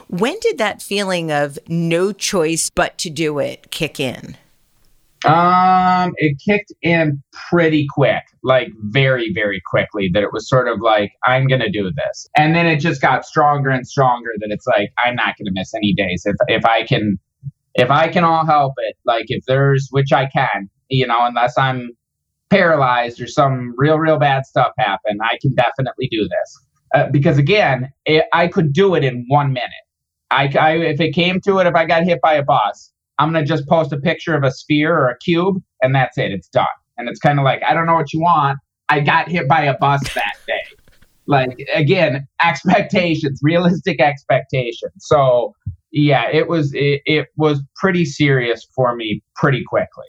When 0.07 0.37
did 0.41 0.57
that 0.57 0.81
feeling 0.81 1.31
of 1.31 1.57
no 1.69 2.11
choice 2.11 2.69
but 2.69 2.97
to 2.97 3.09
do 3.09 3.39
it 3.39 3.71
kick 3.71 3.97
in? 3.97 4.35
Um, 5.25 6.13
it 6.17 6.37
kicked 6.45 6.73
in 6.81 7.23
pretty 7.49 7.87
quick, 7.89 8.23
like 8.43 8.69
very, 8.79 9.31
very 9.33 9.61
quickly. 9.65 10.09
That 10.13 10.23
it 10.23 10.33
was 10.33 10.49
sort 10.49 10.67
of 10.67 10.81
like 10.81 11.11
I'm 11.25 11.47
gonna 11.47 11.71
do 11.71 11.91
this, 11.95 12.27
and 12.37 12.55
then 12.55 12.65
it 12.65 12.77
just 12.77 13.01
got 13.01 13.25
stronger 13.25 13.69
and 13.69 13.87
stronger. 13.87 14.31
That 14.39 14.49
it's 14.51 14.67
like 14.67 14.91
I'm 14.97 15.15
not 15.15 15.35
gonna 15.37 15.51
miss 15.53 15.73
any 15.73 15.93
days 15.93 16.23
if 16.25 16.35
if 16.47 16.65
I 16.65 16.83
can, 16.83 17.17
if 17.75 17.89
I 17.89 18.09
can 18.09 18.23
all 18.23 18.45
help 18.45 18.73
it. 18.77 18.95
Like 19.05 19.25
if 19.27 19.45
there's 19.47 19.87
which 19.91 20.11
I 20.11 20.27
can, 20.27 20.69
you 20.89 21.07
know, 21.07 21.17
unless 21.19 21.57
I'm 21.57 21.91
paralyzed 22.53 23.19
or 23.19 23.27
some 23.27 23.73
real, 23.77 23.97
real 23.97 24.19
bad 24.19 24.45
stuff 24.45 24.73
happen, 24.77 25.17
I 25.23 25.37
can 25.41 25.55
definitely 25.55 26.07
do 26.11 26.23
this. 26.23 26.65
Uh, 26.93 27.09
because 27.11 27.39
again, 27.39 27.91
it, 28.05 28.25
I 28.31 28.47
could 28.47 28.73
do 28.73 28.93
it 28.93 29.03
in 29.03 29.25
one 29.27 29.53
minute. 29.53 29.71
I, 30.29 30.53
I 30.59 30.71
if 30.77 31.01
it 31.01 31.13
came 31.13 31.41
to 31.41 31.59
it, 31.59 31.67
if 31.67 31.75
I 31.75 31.85
got 31.85 32.03
hit 32.03 32.19
by 32.21 32.35
a 32.35 32.43
bus, 32.43 32.92
I'm 33.19 33.31
going 33.31 33.43
to 33.43 33.47
just 33.47 33.67
post 33.67 33.91
a 33.91 33.97
picture 33.97 34.35
of 34.35 34.43
a 34.43 34.51
sphere 34.51 34.97
or 34.97 35.09
a 35.09 35.17
cube 35.19 35.61
and 35.81 35.93
that's 35.93 36.17
it. 36.17 36.31
It's 36.31 36.47
done. 36.47 36.65
And 36.97 37.09
it's 37.09 37.19
kind 37.19 37.39
of 37.39 37.45
like, 37.45 37.61
I 37.67 37.73
don't 37.73 37.85
know 37.85 37.93
what 37.93 38.13
you 38.13 38.21
want. 38.21 38.59
I 38.89 38.99
got 38.99 39.29
hit 39.29 39.47
by 39.47 39.63
a 39.63 39.77
bus 39.77 40.01
that 40.15 40.33
day. 40.47 40.61
like, 41.25 41.57
again, 41.73 42.27
expectations, 42.43 43.39
realistic 43.41 44.01
expectations. 44.01 44.93
So, 44.99 45.53
yeah, 45.91 46.27
it 46.31 46.47
was 46.47 46.73
it, 46.73 47.01
it 47.05 47.27
was 47.37 47.61
pretty 47.75 48.03
serious 48.05 48.67
for 48.75 48.95
me 48.95 49.21
pretty 49.35 49.63
quickly. 49.63 50.07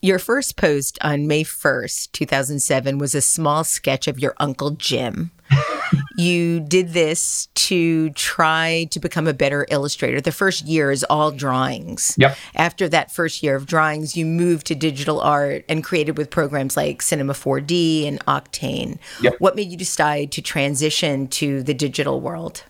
Your 0.00 0.18
first 0.18 0.56
post 0.56 0.98
on 1.02 1.28
May 1.28 1.44
1st, 1.44 2.12
2007 2.12 2.98
was 2.98 3.14
a 3.14 3.20
small 3.20 3.62
sketch 3.62 4.08
of 4.08 4.18
your 4.18 4.34
uncle 4.38 4.70
Jim 4.70 5.30
you 6.16 6.60
did 6.60 6.90
this 6.90 7.48
to 7.54 8.10
try 8.10 8.86
to 8.90 9.00
become 9.00 9.26
a 9.26 9.32
better 9.32 9.66
illustrator. 9.70 10.20
The 10.20 10.32
first 10.32 10.64
year 10.64 10.90
is 10.90 11.04
all 11.04 11.30
drawings. 11.30 12.14
Yep. 12.18 12.36
After 12.54 12.88
that 12.88 13.10
first 13.10 13.42
year 13.42 13.56
of 13.56 13.66
drawings, 13.66 14.16
you 14.16 14.26
moved 14.26 14.66
to 14.68 14.74
digital 14.74 15.20
art 15.20 15.64
and 15.68 15.84
created 15.84 16.18
with 16.18 16.30
programs 16.30 16.76
like 16.76 17.02
Cinema 17.02 17.32
4D 17.32 18.06
and 18.06 18.24
Octane. 18.26 18.98
Yep. 19.20 19.34
What 19.38 19.56
made 19.56 19.70
you 19.70 19.76
decide 19.76 20.32
to 20.32 20.42
transition 20.42 21.28
to 21.28 21.62
the 21.62 21.74
digital 21.74 22.20
world? 22.20 22.64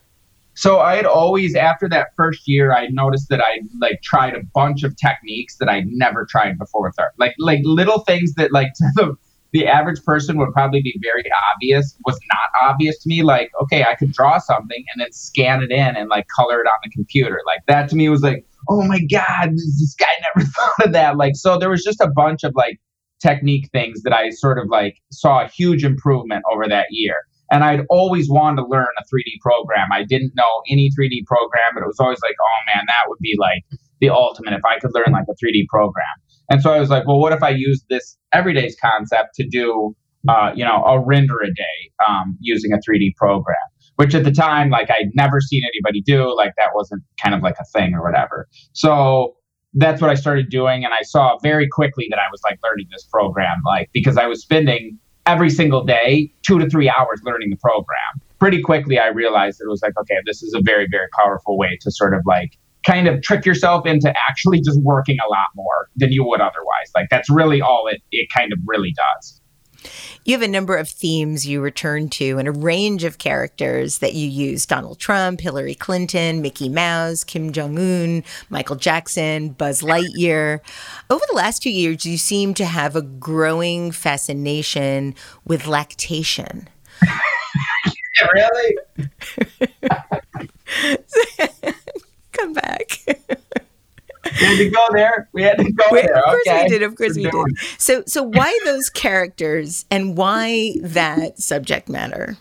So 0.54 0.80
I 0.80 0.96
had 0.96 1.06
always, 1.06 1.54
after 1.54 1.88
that 1.88 2.08
first 2.14 2.46
year, 2.46 2.74
I 2.74 2.88
noticed 2.88 3.28
that 3.30 3.40
I 3.40 3.60
like 3.80 4.02
tried 4.02 4.34
a 4.34 4.42
bunch 4.54 4.82
of 4.82 4.96
techniques 4.96 5.56
that 5.56 5.68
I'd 5.68 5.86
never 5.86 6.26
tried 6.26 6.58
before 6.58 6.82
with 6.82 6.98
art, 6.98 7.12
like 7.18 7.34
like 7.38 7.60
little 7.64 8.00
things 8.00 8.34
that 8.34 8.52
like 8.52 8.72
to 8.76 8.84
the 8.96 9.16
the 9.52 9.66
average 9.66 10.02
person 10.04 10.38
would 10.38 10.52
probably 10.52 10.82
be 10.82 10.98
very 11.02 11.24
obvious 11.52 11.96
was 12.06 12.18
not 12.28 12.70
obvious 12.70 12.98
to 13.02 13.08
me 13.08 13.22
like 13.22 13.50
okay 13.60 13.84
i 13.84 13.94
could 13.94 14.12
draw 14.12 14.38
something 14.38 14.84
and 14.92 15.00
then 15.00 15.12
scan 15.12 15.62
it 15.62 15.70
in 15.70 15.96
and 15.96 16.08
like 16.08 16.26
color 16.34 16.60
it 16.60 16.66
on 16.66 16.78
the 16.82 16.90
computer 16.90 17.40
like 17.46 17.60
that 17.66 17.88
to 17.88 17.96
me 17.96 18.08
was 18.08 18.22
like 18.22 18.44
oh 18.68 18.82
my 18.82 18.98
god 19.10 19.50
this, 19.52 19.94
guy 19.98 20.06
never 20.34 20.46
thought 20.48 20.86
of 20.86 20.92
that 20.92 21.16
like 21.16 21.34
so 21.36 21.58
there 21.58 21.70
was 21.70 21.82
just 21.82 22.00
a 22.00 22.10
bunch 22.14 22.42
of 22.42 22.52
like 22.54 22.78
technique 23.20 23.68
things 23.72 24.02
that 24.02 24.12
i 24.12 24.30
sort 24.30 24.58
of 24.58 24.68
like 24.68 24.96
saw 25.10 25.44
a 25.44 25.48
huge 25.48 25.84
improvement 25.84 26.42
over 26.50 26.66
that 26.68 26.86
year 26.90 27.16
and 27.52 27.62
I'd 27.62 27.84
always 27.90 28.30
wanted 28.30 28.62
to 28.62 28.66
learn 28.66 28.88
a 28.98 29.02
3D 29.02 29.38
program. 29.42 29.86
I 29.92 30.04
didn't 30.04 30.32
know 30.34 30.62
any 30.70 30.88
3D 30.98 31.26
program, 31.26 31.74
but 31.74 31.82
it 31.82 31.86
was 31.86 32.00
always 32.00 32.18
like, 32.22 32.34
oh 32.40 32.58
man, 32.74 32.84
that 32.88 33.04
would 33.08 33.18
be 33.20 33.36
like 33.38 33.62
the 34.00 34.08
ultimate 34.08 34.54
if 34.54 34.64
I 34.64 34.78
could 34.80 34.90
learn 34.94 35.12
like 35.12 35.26
a 35.28 35.34
3D 35.34 35.66
program. 35.68 36.16
And 36.52 36.60
so 36.60 36.70
I 36.70 36.78
was 36.78 36.90
like, 36.90 37.06
well, 37.06 37.18
what 37.18 37.32
if 37.32 37.42
I 37.42 37.48
use 37.48 37.82
this 37.88 38.18
everyday's 38.34 38.76
concept 38.78 39.36
to 39.36 39.48
do, 39.48 39.96
uh, 40.28 40.52
you 40.54 40.62
know, 40.62 40.84
a 40.84 41.00
render 41.00 41.40
a 41.40 41.46
day 41.46 41.90
um, 42.06 42.36
using 42.40 42.74
a 42.74 42.76
3D 42.76 43.16
program? 43.16 43.56
Which 43.96 44.14
at 44.14 44.24
the 44.24 44.30
time, 44.30 44.68
like 44.68 44.90
I'd 44.90 45.08
never 45.14 45.40
seen 45.40 45.62
anybody 45.64 46.02
do. 46.02 46.36
Like 46.36 46.52
that 46.58 46.68
wasn't 46.74 47.04
kind 47.22 47.34
of 47.34 47.40
like 47.42 47.56
a 47.58 47.64
thing 47.72 47.94
or 47.94 48.02
whatever. 48.02 48.48
So 48.74 49.34
that's 49.72 50.02
what 50.02 50.10
I 50.10 50.14
started 50.14 50.50
doing, 50.50 50.84
and 50.84 50.92
I 50.92 51.00
saw 51.02 51.38
very 51.42 51.66
quickly 51.66 52.06
that 52.10 52.18
I 52.18 52.28
was 52.30 52.40
like 52.44 52.58
learning 52.62 52.88
this 52.92 53.04
program, 53.10 53.56
like 53.64 53.88
because 53.94 54.18
I 54.18 54.26
was 54.26 54.42
spending 54.42 54.98
every 55.24 55.48
single 55.48 55.84
day 55.84 56.30
two 56.42 56.58
to 56.58 56.68
three 56.68 56.90
hours 56.90 57.22
learning 57.24 57.48
the 57.48 57.56
program. 57.56 58.20
Pretty 58.38 58.60
quickly, 58.60 58.98
I 58.98 59.06
realized 59.06 59.58
that 59.58 59.64
it 59.64 59.70
was 59.70 59.80
like, 59.82 59.96
okay, 59.98 60.16
this 60.26 60.42
is 60.42 60.52
a 60.52 60.60
very, 60.62 60.86
very 60.90 61.06
powerful 61.18 61.56
way 61.56 61.78
to 61.80 61.90
sort 61.90 62.12
of 62.12 62.20
like 62.26 62.58
kind 62.84 63.08
of 63.08 63.22
trick 63.22 63.44
yourself 63.44 63.86
into 63.86 64.12
actually 64.28 64.60
just 64.60 64.80
working 64.82 65.18
a 65.24 65.30
lot 65.30 65.46
more 65.54 65.88
than 65.96 66.12
you 66.12 66.24
would 66.24 66.40
otherwise. 66.40 66.90
Like 66.94 67.08
that's 67.10 67.30
really 67.30 67.60
all 67.60 67.86
it 67.88 68.00
it 68.10 68.28
kind 68.34 68.52
of 68.52 68.58
really 68.66 68.92
does. 68.92 69.40
You 70.24 70.34
have 70.34 70.42
a 70.42 70.48
number 70.48 70.76
of 70.76 70.88
themes 70.88 71.44
you 71.46 71.60
return 71.60 72.08
to 72.10 72.38
and 72.38 72.46
a 72.46 72.52
range 72.52 73.02
of 73.02 73.18
characters 73.18 73.98
that 73.98 74.14
you 74.14 74.28
use 74.28 74.64
Donald 74.64 75.00
Trump, 75.00 75.40
Hillary 75.40 75.74
Clinton, 75.74 76.40
Mickey 76.40 76.68
Mouse, 76.68 77.24
Kim 77.24 77.52
Jong 77.52 77.76
un, 77.78 78.22
Michael 78.48 78.76
Jackson, 78.76 79.50
Buzz 79.50 79.82
Lightyear. 79.82 80.60
Over 81.10 81.24
the 81.28 81.36
last 81.36 81.62
two 81.62 81.70
years, 81.70 82.06
you 82.06 82.16
seem 82.18 82.54
to 82.54 82.64
have 82.64 82.94
a 82.94 83.02
growing 83.02 83.90
fascination 83.90 85.16
with 85.44 85.66
lactation. 85.66 86.68
really? 88.34 88.76
come 92.42 92.52
back. 92.52 92.98
we 93.06 94.46
had 94.46 94.58
to 94.58 94.70
go 94.70 94.86
there. 94.92 95.28
We 95.32 95.42
had 95.42 95.58
to 95.58 95.72
go 95.72 95.84
we, 95.90 96.02
there. 96.02 96.16
Of 96.16 96.24
course 96.24 96.42
okay. 96.46 96.62
we 96.62 96.68
did. 96.68 96.82
Of 96.82 96.96
course 96.96 97.16
we 97.16 97.24
did. 97.24 97.34
So, 97.78 98.02
so 98.06 98.22
why 98.22 98.58
those 98.64 98.88
characters 98.90 99.84
and 99.90 100.16
why 100.16 100.74
that 100.82 101.38
subject 101.38 101.88
matter? 101.88 102.36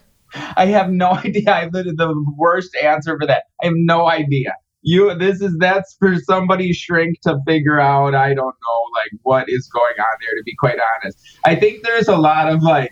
I 0.55 0.67
have 0.67 0.91
no 0.91 1.11
idea. 1.25 1.49
I 1.49 1.65
literally 1.65 1.95
the 1.95 2.33
worst 2.37 2.75
answer 2.81 3.17
for 3.19 3.27
that. 3.27 3.43
I 3.61 3.67
have 3.67 3.75
no 3.75 4.07
idea. 4.07 4.55
You, 4.83 5.13
this 5.13 5.41
is 5.41 5.55
that's 5.59 5.95
for 5.99 6.15
somebody's 6.15 6.75
shrink 6.75 7.21
to 7.21 7.37
figure 7.45 7.79
out. 7.79 8.15
I 8.15 8.29
don't 8.29 8.37
know, 8.37 8.81
like 8.95 9.11
what 9.21 9.45
is 9.47 9.67
going 9.67 9.93
on 9.99 10.17
there. 10.21 10.35
To 10.35 10.43
be 10.43 10.55
quite 10.55 10.79
honest, 10.95 11.19
I 11.45 11.55
think 11.55 11.83
there's 11.83 12.07
a 12.07 12.17
lot 12.17 12.51
of 12.51 12.63
like 12.63 12.91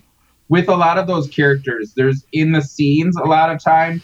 with 0.49 0.69
a 0.69 0.75
lot 0.75 0.99
of 0.99 1.07
those 1.07 1.27
characters. 1.29 1.93
There's 1.95 2.23
in 2.31 2.51
the 2.51 2.61
scenes 2.61 3.15
a 3.17 3.25
lot 3.25 3.51
of 3.51 3.63
time 3.63 4.03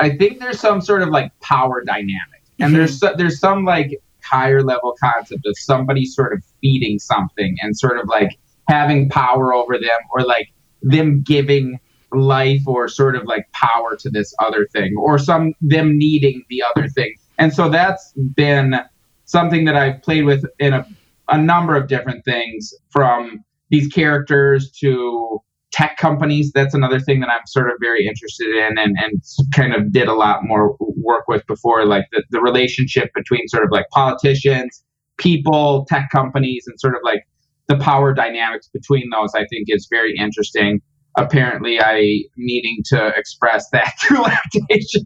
I 0.00 0.16
think 0.16 0.38
there's 0.38 0.60
some 0.60 0.80
sort 0.80 1.02
of 1.02 1.08
like 1.08 1.32
power 1.40 1.82
dynamic, 1.84 2.42
and 2.58 2.72
mm-hmm. 2.72 2.76
there's 2.76 3.00
there's 3.16 3.40
some 3.40 3.64
like 3.64 4.00
higher 4.22 4.62
level 4.62 4.94
concept 5.02 5.46
of 5.46 5.56
somebody 5.58 6.04
sort 6.04 6.32
of 6.32 6.42
feeding 6.60 6.98
something 6.98 7.56
and 7.62 7.76
sort 7.76 7.98
of 7.98 8.06
like 8.08 8.38
having 8.68 9.08
power 9.08 9.54
over 9.54 9.78
them, 9.78 10.00
or 10.12 10.22
like 10.22 10.48
them 10.82 11.22
giving 11.22 11.80
life 12.12 12.62
or 12.66 12.88
sort 12.88 13.16
of 13.16 13.24
like 13.24 13.50
power 13.52 13.96
to 13.96 14.10
this 14.10 14.34
other 14.40 14.66
thing, 14.72 14.94
or 14.98 15.18
some 15.18 15.52
them 15.60 15.98
needing 15.98 16.44
the 16.48 16.62
other 16.74 16.88
thing. 16.88 17.14
And 17.38 17.52
so 17.52 17.68
that's 17.68 18.12
been 18.34 18.76
something 19.24 19.64
that 19.66 19.76
I've 19.76 20.02
played 20.02 20.24
with 20.24 20.44
in 20.58 20.72
a, 20.72 20.86
a 21.28 21.38
number 21.38 21.76
of 21.76 21.86
different 21.86 22.24
things 22.24 22.72
from 22.90 23.44
these 23.70 23.88
characters 23.88 24.70
to 24.80 25.40
tech 25.72 25.96
companies. 25.98 26.52
That's 26.54 26.74
another 26.74 27.00
thing 27.00 27.20
that 27.20 27.28
I'm 27.28 27.46
sort 27.46 27.68
of 27.68 27.74
very 27.80 28.06
interested 28.06 28.48
in 28.48 28.78
and, 28.78 28.96
and 28.98 29.22
kind 29.54 29.74
of 29.74 29.92
did 29.92 30.08
a 30.08 30.14
lot 30.14 30.40
more 30.42 30.76
work 30.80 31.24
with 31.28 31.46
before, 31.46 31.84
like 31.86 32.06
the, 32.12 32.22
the 32.30 32.40
relationship 32.40 33.10
between 33.14 33.46
sort 33.48 33.64
of 33.64 33.70
like 33.70 33.88
politicians, 33.90 34.82
people, 35.18 35.86
tech 35.88 36.08
companies, 36.10 36.64
and 36.66 36.78
sort 36.80 36.94
of 36.94 37.00
like 37.04 37.26
the 37.68 37.76
power 37.76 38.14
dynamics 38.14 38.68
between 38.72 39.10
those, 39.10 39.32
I 39.34 39.44
think 39.46 39.66
is 39.68 39.86
very 39.90 40.16
interesting. 40.16 40.80
Apparently, 41.16 41.80
I 41.80 42.22
needing 42.36 42.78
to 42.86 43.08
express 43.16 43.68
that 43.72 43.92
through 44.00 44.22
lactation. 44.22 45.02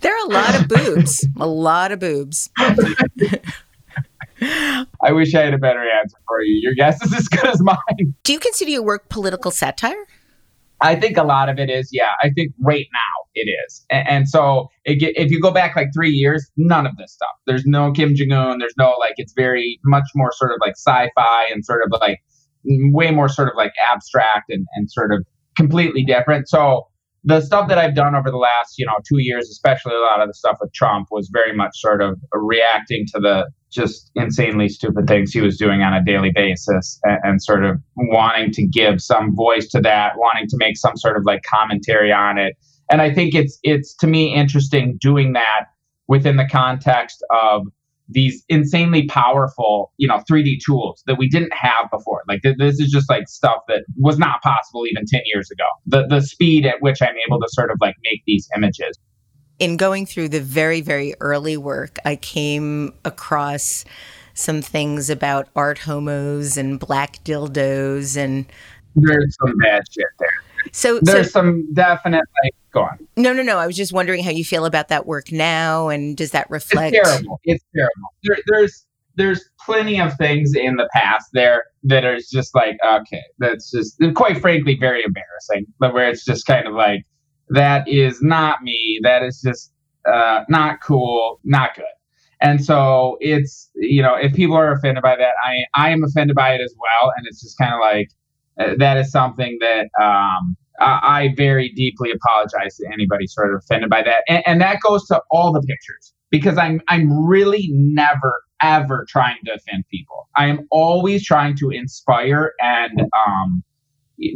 there 0.00 0.14
are 0.14 0.26
a 0.26 0.30
lot 0.30 0.60
of 0.60 0.68
boobs, 0.68 1.26
a 1.38 1.46
lot 1.46 1.92
of 1.92 2.00
boobs. 2.00 2.48
I 5.02 5.12
wish 5.12 5.34
I 5.34 5.42
had 5.42 5.54
a 5.54 5.58
better 5.58 5.82
answer 6.00 6.16
for 6.26 6.40
you. 6.42 6.60
Your 6.62 6.74
guess 6.74 7.02
is 7.04 7.12
as 7.12 7.28
good 7.28 7.46
as 7.46 7.60
mine. 7.62 8.14
Do 8.22 8.32
you 8.32 8.38
consider 8.38 8.70
your 8.70 8.82
work 8.82 9.08
political 9.08 9.50
satire? 9.50 10.04
I 10.80 10.96
think 10.96 11.16
a 11.16 11.22
lot 11.22 11.48
of 11.48 11.58
it 11.58 11.70
is, 11.70 11.88
yeah. 11.92 12.10
I 12.22 12.30
think 12.30 12.52
right 12.60 12.86
now 12.92 13.28
it 13.34 13.48
is. 13.48 13.86
And, 13.90 14.08
and 14.08 14.28
so 14.28 14.68
it 14.84 14.98
if 15.16 15.30
you 15.30 15.40
go 15.40 15.50
back 15.50 15.76
like 15.76 15.88
three 15.94 16.10
years, 16.10 16.50
none 16.56 16.86
of 16.86 16.96
this 16.98 17.12
stuff. 17.12 17.30
There's 17.46 17.64
no 17.64 17.92
Kim 17.92 18.14
Jong 18.14 18.32
un. 18.32 18.58
There's 18.58 18.74
no 18.76 18.94
like, 19.00 19.14
it's 19.16 19.32
very 19.34 19.78
much 19.84 20.04
more 20.14 20.30
sort 20.32 20.50
of 20.50 20.58
like 20.60 20.74
sci 20.76 21.08
fi 21.14 21.46
and 21.50 21.64
sort 21.64 21.82
of 21.84 21.92
like 22.00 22.18
way 22.64 23.10
more 23.10 23.28
sort 23.28 23.48
of 23.48 23.54
like 23.56 23.72
abstract 23.90 24.50
and, 24.50 24.66
and 24.74 24.90
sort 24.90 25.12
of 25.12 25.24
completely 25.56 26.04
different. 26.04 26.48
So 26.48 26.88
the 27.22 27.40
stuff 27.40 27.68
that 27.68 27.78
I've 27.78 27.94
done 27.94 28.14
over 28.14 28.30
the 28.30 28.36
last, 28.36 28.74
you 28.76 28.84
know, 28.84 28.96
two 29.08 29.22
years, 29.22 29.48
especially 29.48 29.94
a 29.94 30.00
lot 30.00 30.20
of 30.20 30.28
the 30.28 30.34
stuff 30.34 30.58
with 30.60 30.72
Trump, 30.74 31.08
was 31.10 31.30
very 31.32 31.56
much 31.56 31.70
sort 31.74 32.02
of 32.02 32.18
reacting 32.32 33.06
to 33.14 33.20
the 33.20 33.48
just 33.74 34.10
insanely 34.14 34.68
stupid 34.68 35.06
things 35.06 35.32
he 35.32 35.40
was 35.40 35.58
doing 35.58 35.82
on 35.82 35.92
a 35.92 36.02
daily 36.04 36.30
basis 36.34 36.98
and, 37.02 37.18
and, 37.24 37.42
sort 37.42 37.64
of 37.64 37.80
wanting 37.96 38.52
to 38.52 38.66
give 38.66 39.00
some 39.00 39.34
voice 39.34 39.68
to 39.68 39.80
that, 39.80 40.12
wanting 40.16 40.46
to 40.48 40.56
make 40.58 40.76
some 40.76 40.96
sort 40.96 41.16
of 41.16 41.24
like 41.24 41.42
commentary 41.42 42.12
on 42.12 42.38
it. 42.38 42.54
And 42.90 43.02
I 43.02 43.12
think 43.12 43.34
it's 43.34 43.58
it's 43.62 43.94
to 43.96 44.06
me 44.06 44.34
interesting 44.34 44.98
doing 45.00 45.32
that 45.32 45.66
within 46.06 46.36
the 46.36 46.46
context 46.46 47.24
of 47.30 47.66
these 48.08 48.44
insanely 48.48 49.06
powerful, 49.06 49.92
you 49.96 50.06
know, 50.06 50.22
3D 50.30 50.58
tools 50.64 51.02
that 51.06 51.16
we 51.18 51.28
didn't 51.28 51.54
have 51.54 51.90
before. 51.90 52.22
Like 52.28 52.42
th- 52.42 52.56
this 52.58 52.78
is 52.78 52.90
just 52.90 53.08
like 53.08 53.28
stuff 53.28 53.62
that 53.68 53.84
was 53.96 54.18
not 54.18 54.42
possible 54.42 54.86
even 54.86 55.04
10 55.06 55.22
years 55.24 55.50
ago. 55.50 55.64
The 55.86 56.06
the 56.06 56.20
speed 56.20 56.66
at 56.66 56.76
which 56.80 57.00
I'm 57.02 57.16
able 57.26 57.40
to 57.40 57.48
sort 57.48 57.70
of 57.70 57.78
like 57.80 57.96
make 58.04 58.22
these 58.26 58.48
images. 58.56 58.98
In 59.58 59.76
going 59.76 60.06
through 60.06 60.30
the 60.30 60.40
very 60.40 60.80
very 60.80 61.14
early 61.20 61.56
work, 61.56 61.98
I 62.04 62.16
came 62.16 62.92
across 63.04 63.84
some 64.34 64.62
things 64.62 65.10
about 65.10 65.48
art 65.54 65.78
homos 65.78 66.56
and 66.56 66.80
black 66.80 67.22
dildos 67.24 68.16
and 68.16 68.46
there's 68.96 69.36
some 69.40 69.56
bad 69.58 69.82
shit 69.90 70.06
there. 70.18 70.42
So 70.72 70.98
there's 71.00 71.26
so, 71.26 71.40
some 71.40 71.72
definite 71.74 72.24
like 72.42 72.54
go 72.72 72.82
on. 72.82 73.06
No, 73.16 73.32
no, 73.32 73.42
no. 73.42 73.58
I 73.58 73.66
was 73.66 73.76
just 73.76 73.92
wondering 73.92 74.22
how 74.22 74.30
you 74.30 74.44
feel 74.44 74.64
about 74.64 74.88
that 74.88 75.06
work 75.06 75.30
now, 75.32 75.88
and 75.88 76.16
does 76.16 76.30
that 76.30 76.48
reflect? 76.50 76.96
It's 76.96 77.08
terrible. 77.08 77.40
It's 77.44 77.64
terrible. 77.74 78.14
There, 78.22 78.38
there's 78.46 78.86
there's 79.16 79.48
plenty 79.64 80.00
of 80.00 80.16
things 80.16 80.54
in 80.54 80.76
the 80.76 80.88
past 80.92 81.28
there 81.32 81.64
that 81.84 82.04
are 82.04 82.18
just 82.32 82.54
like 82.54 82.76
okay, 82.86 83.22
that's 83.38 83.70
just 83.70 84.00
quite 84.14 84.40
frankly 84.40 84.76
very 84.78 85.02
embarrassing. 85.04 85.66
But 85.78 85.92
where 85.92 86.08
it's 86.08 86.24
just 86.24 86.46
kind 86.46 86.66
of 86.66 86.74
like 86.74 87.04
that 87.50 87.88
is 87.88 88.22
not 88.22 88.62
me. 88.62 89.00
That 89.02 89.22
is 89.22 89.40
just 89.40 89.72
uh, 90.10 90.44
not 90.48 90.80
cool, 90.82 91.40
not 91.44 91.74
good. 91.74 91.84
And 92.40 92.64
so 92.64 93.16
it's 93.20 93.70
you 93.74 94.02
know 94.02 94.14
if 94.16 94.34
people 94.34 94.56
are 94.56 94.72
offended 94.72 95.02
by 95.02 95.16
that, 95.16 95.34
I 95.44 95.64
I 95.74 95.90
am 95.90 96.04
offended 96.04 96.36
by 96.36 96.54
it 96.54 96.60
as 96.60 96.74
well, 96.78 97.12
and 97.16 97.26
it's 97.26 97.40
just 97.40 97.56
kind 97.56 97.72
of 97.72 97.80
like 97.80 98.10
uh, 98.60 98.74
that 98.78 98.96
is 98.96 99.10
something 99.10 99.58
that 99.60 99.88
um, 100.02 100.56
I, 100.80 101.32
very 101.36 101.70
deeply 101.70 102.10
apologize 102.10 102.76
to 102.76 102.86
anybody 102.92 103.26
sort 103.28 103.54
of 103.54 103.60
offended 103.64 103.88
by 103.88 104.02
that, 104.02 104.24
and, 104.28 104.42
and 104.46 104.60
that 104.60 104.80
goes 104.80 105.06
to 105.06 105.22
all 105.30 105.52
the 105.52 105.62
pictures 105.62 106.12
because 106.30 106.58
I'm 106.58 106.82
I'm 106.88 107.26
really 107.26 107.68
never 107.72 108.42
ever 108.62 109.06
trying 109.08 109.36
to 109.44 109.54
offend 109.54 109.84
people. 109.90 110.28
I 110.36 110.46
am 110.46 110.66
always 110.70 111.24
trying 111.24 111.56
to 111.58 111.70
inspire 111.70 112.52
and 112.60 113.02
um, 113.26 113.62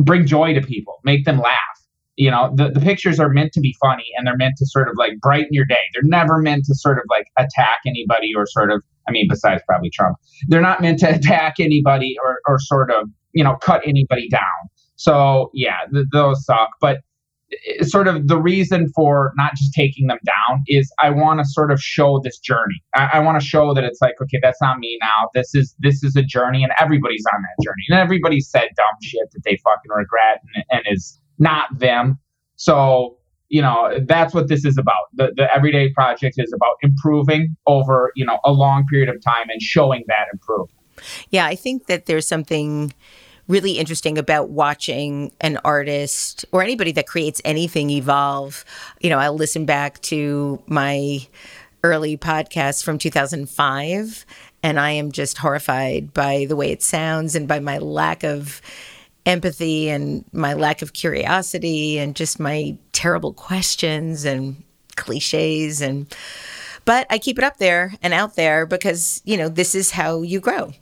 bring 0.00 0.26
joy 0.26 0.54
to 0.54 0.60
people, 0.60 0.98
make 1.04 1.24
them 1.24 1.38
laugh. 1.38 1.78
You 2.18 2.32
know, 2.32 2.52
the, 2.52 2.70
the 2.70 2.80
pictures 2.80 3.20
are 3.20 3.28
meant 3.28 3.52
to 3.52 3.60
be 3.60 3.76
funny 3.80 4.06
and 4.16 4.26
they're 4.26 4.36
meant 4.36 4.56
to 4.58 4.66
sort 4.66 4.88
of 4.88 4.96
like 4.98 5.20
brighten 5.20 5.50
your 5.52 5.64
day. 5.64 5.76
They're 5.94 6.02
never 6.02 6.38
meant 6.38 6.64
to 6.64 6.74
sort 6.74 6.98
of 6.98 7.04
like 7.08 7.26
attack 7.38 7.78
anybody 7.86 8.32
or 8.36 8.44
sort 8.44 8.72
of, 8.72 8.82
I 9.06 9.12
mean, 9.12 9.26
besides 9.30 9.62
probably 9.68 9.90
Trump, 9.90 10.16
they're 10.48 10.60
not 10.60 10.80
meant 10.80 10.98
to 10.98 11.08
attack 11.14 11.54
anybody 11.60 12.16
or, 12.24 12.40
or 12.48 12.58
sort 12.58 12.90
of, 12.90 13.08
you 13.32 13.44
know, 13.44 13.54
cut 13.62 13.82
anybody 13.86 14.28
down. 14.28 14.42
So 14.96 15.50
yeah, 15.54 15.86
th- 15.92 16.06
those 16.10 16.44
suck. 16.44 16.70
But 16.80 16.98
eh, 17.52 17.84
sort 17.84 18.08
of 18.08 18.26
the 18.26 18.36
reason 18.36 18.88
for 18.96 19.32
not 19.36 19.54
just 19.54 19.72
taking 19.72 20.08
them 20.08 20.18
down 20.26 20.64
is 20.66 20.92
I 21.00 21.10
want 21.10 21.38
to 21.38 21.44
sort 21.46 21.70
of 21.70 21.80
show 21.80 22.20
this 22.24 22.40
journey. 22.40 22.82
I, 22.96 23.10
I 23.12 23.18
want 23.20 23.40
to 23.40 23.46
show 23.46 23.74
that 23.74 23.84
it's 23.84 24.00
like, 24.02 24.14
okay, 24.20 24.40
that's 24.42 24.60
not 24.60 24.80
me 24.80 24.98
now. 25.00 25.28
This 25.34 25.54
is 25.54 25.72
this 25.78 26.02
is 26.02 26.16
a 26.16 26.22
journey, 26.22 26.64
and 26.64 26.72
everybody's 26.80 27.24
on 27.32 27.40
that 27.40 27.64
journey, 27.64 27.84
and 27.88 28.00
everybody 28.00 28.40
said 28.40 28.66
dumb 28.76 28.96
shit 29.00 29.30
that 29.32 29.42
they 29.44 29.56
fucking 29.62 29.92
regret 29.94 30.42
and, 30.56 30.64
and 30.70 30.82
is 30.96 31.20
not 31.38 31.78
them. 31.78 32.18
So 32.56 33.16
you 33.48 33.62
know 33.62 33.98
that's 34.06 34.34
what 34.34 34.48
this 34.48 34.64
is 34.64 34.76
about. 34.78 35.04
The 35.14 35.32
the 35.36 35.52
everyday 35.54 35.90
project 35.90 36.36
is 36.38 36.52
about 36.52 36.76
improving 36.82 37.56
over 37.66 38.12
you 38.14 38.24
know 38.24 38.38
a 38.44 38.52
long 38.52 38.86
period 38.86 39.08
of 39.08 39.22
time 39.22 39.48
and 39.48 39.60
showing 39.60 40.04
that 40.08 40.26
improvement. 40.32 40.78
Yeah, 41.30 41.46
I 41.46 41.54
think 41.54 41.86
that 41.86 42.06
there's 42.06 42.26
something 42.26 42.92
really 43.46 43.78
interesting 43.78 44.18
about 44.18 44.50
watching 44.50 45.32
an 45.40 45.58
artist 45.64 46.44
or 46.52 46.62
anybody 46.62 46.92
that 46.92 47.06
creates 47.06 47.40
anything 47.44 47.88
evolve. 47.90 48.64
You 49.00 49.08
know, 49.08 49.18
I'll 49.18 49.34
listen 49.34 49.64
back 49.64 50.00
to 50.02 50.62
my 50.66 51.26
early 51.82 52.16
podcast 52.18 52.84
from 52.84 52.98
2005 52.98 54.26
and 54.62 54.80
I 54.80 54.90
am 54.90 55.12
just 55.12 55.38
horrified 55.38 56.12
by 56.12 56.46
the 56.48 56.56
way 56.56 56.70
it 56.70 56.82
sounds 56.82 57.34
and 57.34 57.46
by 57.46 57.60
my 57.60 57.78
lack 57.78 58.24
of 58.24 58.60
empathy 59.28 59.88
and 59.88 60.24
my 60.32 60.54
lack 60.54 60.82
of 60.82 60.94
curiosity 60.94 61.98
and 61.98 62.16
just 62.16 62.40
my 62.40 62.76
terrible 62.92 63.32
questions 63.32 64.24
and 64.24 64.62
cliches 64.96 65.80
and 65.80 66.12
but 66.84 67.06
I 67.10 67.18
keep 67.18 67.36
it 67.36 67.44
up 67.44 67.58
there 67.58 67.92
and 68.02 68.14
out 68.14 68.34
there 68.34 68.64
because, 68.64 69.20
you 69.26 69.36
know, 69.36 69.50
this 69.50 69.74
is 69.74 69.90
how 69.90 70.22
you 70.22 70.40
grow. 70.40 70.72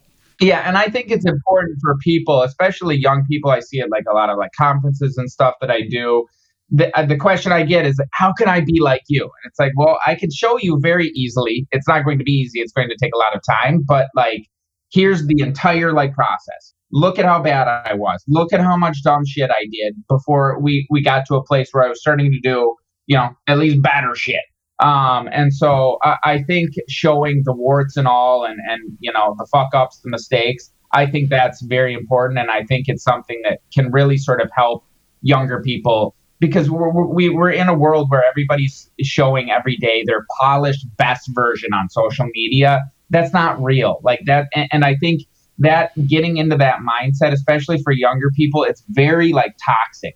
Yeah, 0.40 0.60
and 0.60 0.78
I 0.78 0.84
think 0.84 1.10
it's 1.10 1.26
important 1.26 1.78
for 1.82 1.96
people, 2.00 2.42
especially 2.42 2.96
young 2.96 3.24
people. 3.28 3.50
I 3.50 3.58
see 3.58 3.78
it 3.78 3.88
like 3.90 4.04
a 4.08 4.14
lot 4.14 4.30
of 4.30 4.38
like 4.38 4.52
conferences 4.56 5.16
and 5.18 5.28
stuff 5.28 5.54
that 5.60 5.68
I 5.68 5.80
do. 5.80 6.24
The, 6.70 6.96
uh, 6.96 7.06
the 7.06 7.16
question 7.16 7.50
I 7.50 7.64
get 7.64 7.86
is, 7.86 8.00
how 8.12 8.32
can 8.32 8.46
I 8.46 8.60
be 8.60 8.80
like 8.80 9.02
you? 9.08 9.24
And 9.24 9.50
it's 9.50 9.58
like, 9.58 9.72
well, 9.76 9.98
I 10.06 10.14
can 10.14 10.30
show 10.30 10.56
you 10.58 10.78
very 10.80 11.08
easily. 11.08 11.66
It's 11.72 11.88
not 11.88 12.04
going 12.04 12.18
to 12.18 12.24
be 12.24 12.30
easy. 12.30 12.60
It's 12.60 12.72
going 12.72 12.88
to 12.88 12.96
take 13.02 13.12
a 13.12 13.18
lot 13.18 13.34
of 13.34 13.42
time, 13.44 13.82
but 13.84 14.06
like, 14.14 14.46
here's 14.92 15.26
the 15.26 15.40
entire 15.40 15.92
like 15.92 16.14
process. 16.14 16.74
Look 16.92 17.18
at 17.18 17.24
how 17.24 17.42
bad 17.42 17.68
I 17.68 17.94
was. 17.94 18.22
Look 18.28 18.52
at 18.52 18.60
how 18.60 18.76
much 18.76 19.02
dumb 19.02 19.24
shit 19.26 19.50
I 19.50 19.66
did 19.70 19.94
before 20.08 20.60
we 20.60 20.86
we 20.90 21.02
got 21.02 21.26
to 21.26 21.34
a 21.34 21.44
place 21.44 21.68
where 21.72 21.84
I 21.84 21.88
was 21.88 22.00
starting 22.00 22.30
to 22.30 22.40
do, 22.40 22.74
you 23.06 23.16
know, 23.16 23.30
at 23.48 23.58
least 23.58 23.82
better 23.82 24.14
shit. 24.14 24.42
Um, 24.78 25.28
and 25.32 25.54
so 25.54 25.98
I, 26.02 26.16
I, 26.22 26.42
think 26.42 26.74
showing 26.86 27.40
the 27.44 27.54
warts 27.54 27.96
and 27.96 28.06
all, 28.06 28.44
and 28.44 28.58
and 28.68 28.80
you 29.00 29.10
know 29.10 29.34
the 29.38 29.46
fuck 29.50 29.74
ups, 29.74 30.00
the 30.04 30.10
mistakes, 30.10 30.70
I 30.92 31.06
think 31.06 31.30
that's 31.30 31.62
very 31.62 31.94
important, 31.94 32.38
and 32.38 32.50
I 32.50 32.64
think 32.64 32.84
it's 32.88 33.02
something 33.02 33.40
that 33.44 33.60
can 33.72 33.90
really 33.90 34.18
sort 34.18 34.42
of 34.42 34.50
help 34.54 34.84
younger 35.22 35.62
people 35.62 36.14
because 36.40 36.70
we're 36.70 36.90
we, 37.06 37.30
we're 37.30 37.50
in 37.50 37.68
a 37.68 37.74
world 37.74 38.10
where 38.10 38.22
everybody's 38.28 38.90
showing 39.02 39.50
every 39.50 39.76
day 39.76 40.04
their 40.06 40.26
polished 40.38 40.86
best 40.96 41.30
version 41.34 41.72
on 41.72 41.88
social 41.88 42.26
media. 42.32 42.82
That's 43.10 43.32
not 43.32 43.62
real, 43.62 44.00
like 44.02 44.20
that, 44.26 44.48
and, 44.54 44.68
and 44.72 44.84
I 44.84 44.96
think 44.96 45.22
that 45.58 45.92
getting 46.06 46.36
into 46.36 46.56
that 46.56 46.78
mindset, 46.80 47.32
especially 47.32 47.80
for 47.82 47.92
younger 47.92 48.30
people, 48.34 48.64
it's 48.64 48.82
very 48.90 49.32
like 49.32 49.54
toxic. 49.64 50.14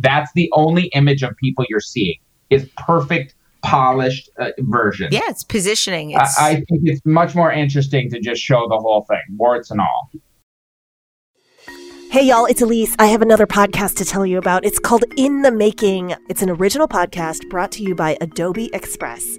That's 0.00 0.30
the 0.34 0.50
only 0.52 0.84
image 0.94 1.22
of 1.22 1.36
people 1.36 1.64
you're 1.68 1.80
seeing 1.80 2.16
is 2.48 2.68
perfect 2.76 3.34
polished 3.62 4.30
uh, 4.38 4.50
version. 4.58 5.08
Yeah, 5.10 5.20
it's 5.28 5.44
positioning. 5.44 6.10
It's... 6.12 6.38
I, 6.38 6.48
I, 6.48 6.54
think 6.54 6.82
it's 6.84 7.00
much 7.04 7.34
more 7.34 7.52
interesting 7.52 8.10
to 8.10 8.20
just 8.20 8.40
show 8.40 8.66
the 8.68 8.78
whole 8.78 9.04
thing, 9.08 9.20
warts 9.36 9.70
and 9.70 9.80
all. 9.80 10.10
Hey, 12.10 12.24
y'all, 12.24 12.46
it's 12.46 12.60
Elise. 12.60 12.96
I 12.98 13.06
have 13.06 13.22
another 13.22 13.46
podcast 13.46 13.96
to 13.98 14.04
tell 14.04 14.26
you 14.26 14.38
about. 14.38 14.64
It's 14.64 14.80
called 14.80 15.04
In 15.16 15.42
the 15.42 15.52
Making. 15.52 16.16
It's 16.28 16.42
an 16.42 16.50
original 16.50 16.88
podcast 16.88 17.48
brought 17.48 17.70
to 17.72 17.84
you 17.84 17.94
by 17.94 18.16
Adobe 18.20 18.70
Express. 18.72 19.38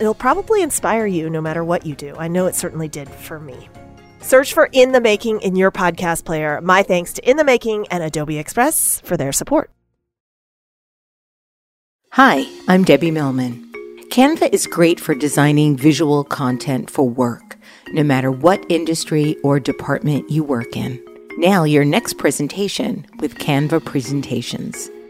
it'll 0.00 0.14
probably 0.14 0.62
inspire 0.62 1.06
you 1.06 1.30
no 1.30 1.40
matter 1.40 1.62
what 1.62 1.86
you 1.86 1.94
do. 1.94 2.16
I 2.16 2.26
know 2.26 2.46
it 2.46 2.54
certainly 2.54 2.88
did 2.88 3.08
for 3.08 3.38
me. 3.38 3.68
Search 4.20 4.52
for 4.52 4.68
In 4.72 4.92
the 4.92 5.00
Making 5.00 5.40
in 5.40 5.56
your 5.56 5.70
podcast 5.70 6.24
player. 6.24 6.60
My 6.60 6.82
thanks 6.82 7.12
to 7.14 7.30
In 7.30 7.36
the 7.36 7.44
Making 7.44 7.86
and 7.88 8.02
Adobe 8.02 8.38
Express 8.38 9.00
for 9.00 9.16
their 9.16 9.32
support. 9.32 9.70
Hi, 12.12 12.44
I'm 12.66 12.82
Debbie 12.82 13.12
Millman. 13.12 13.70
Canva 14.10 14.52
is 14.52 14.66
great 14.66 14.98
for 14.98 15.14
designing 15.14 15.76
visual 15.76 16.24
content 16.24 16.90
for 16.90 17.08
work, 17.08 17.56
no 17.92 18.02
matter 18.02 18.32
what 18.32 18.64
industry 18.68 19.36
or 19.44 19.60
department 19.60 20.28
you 20.28 20.42
work 20.42 20.76
in. 20.76 21.00
Now, 21.38 21.62
your 21.62 21.84
next 21.84 22.18
presentation 22.18 23.06
with 23.20 23.36
Canva 23.36 23.84
Presentations. 23.84 24.90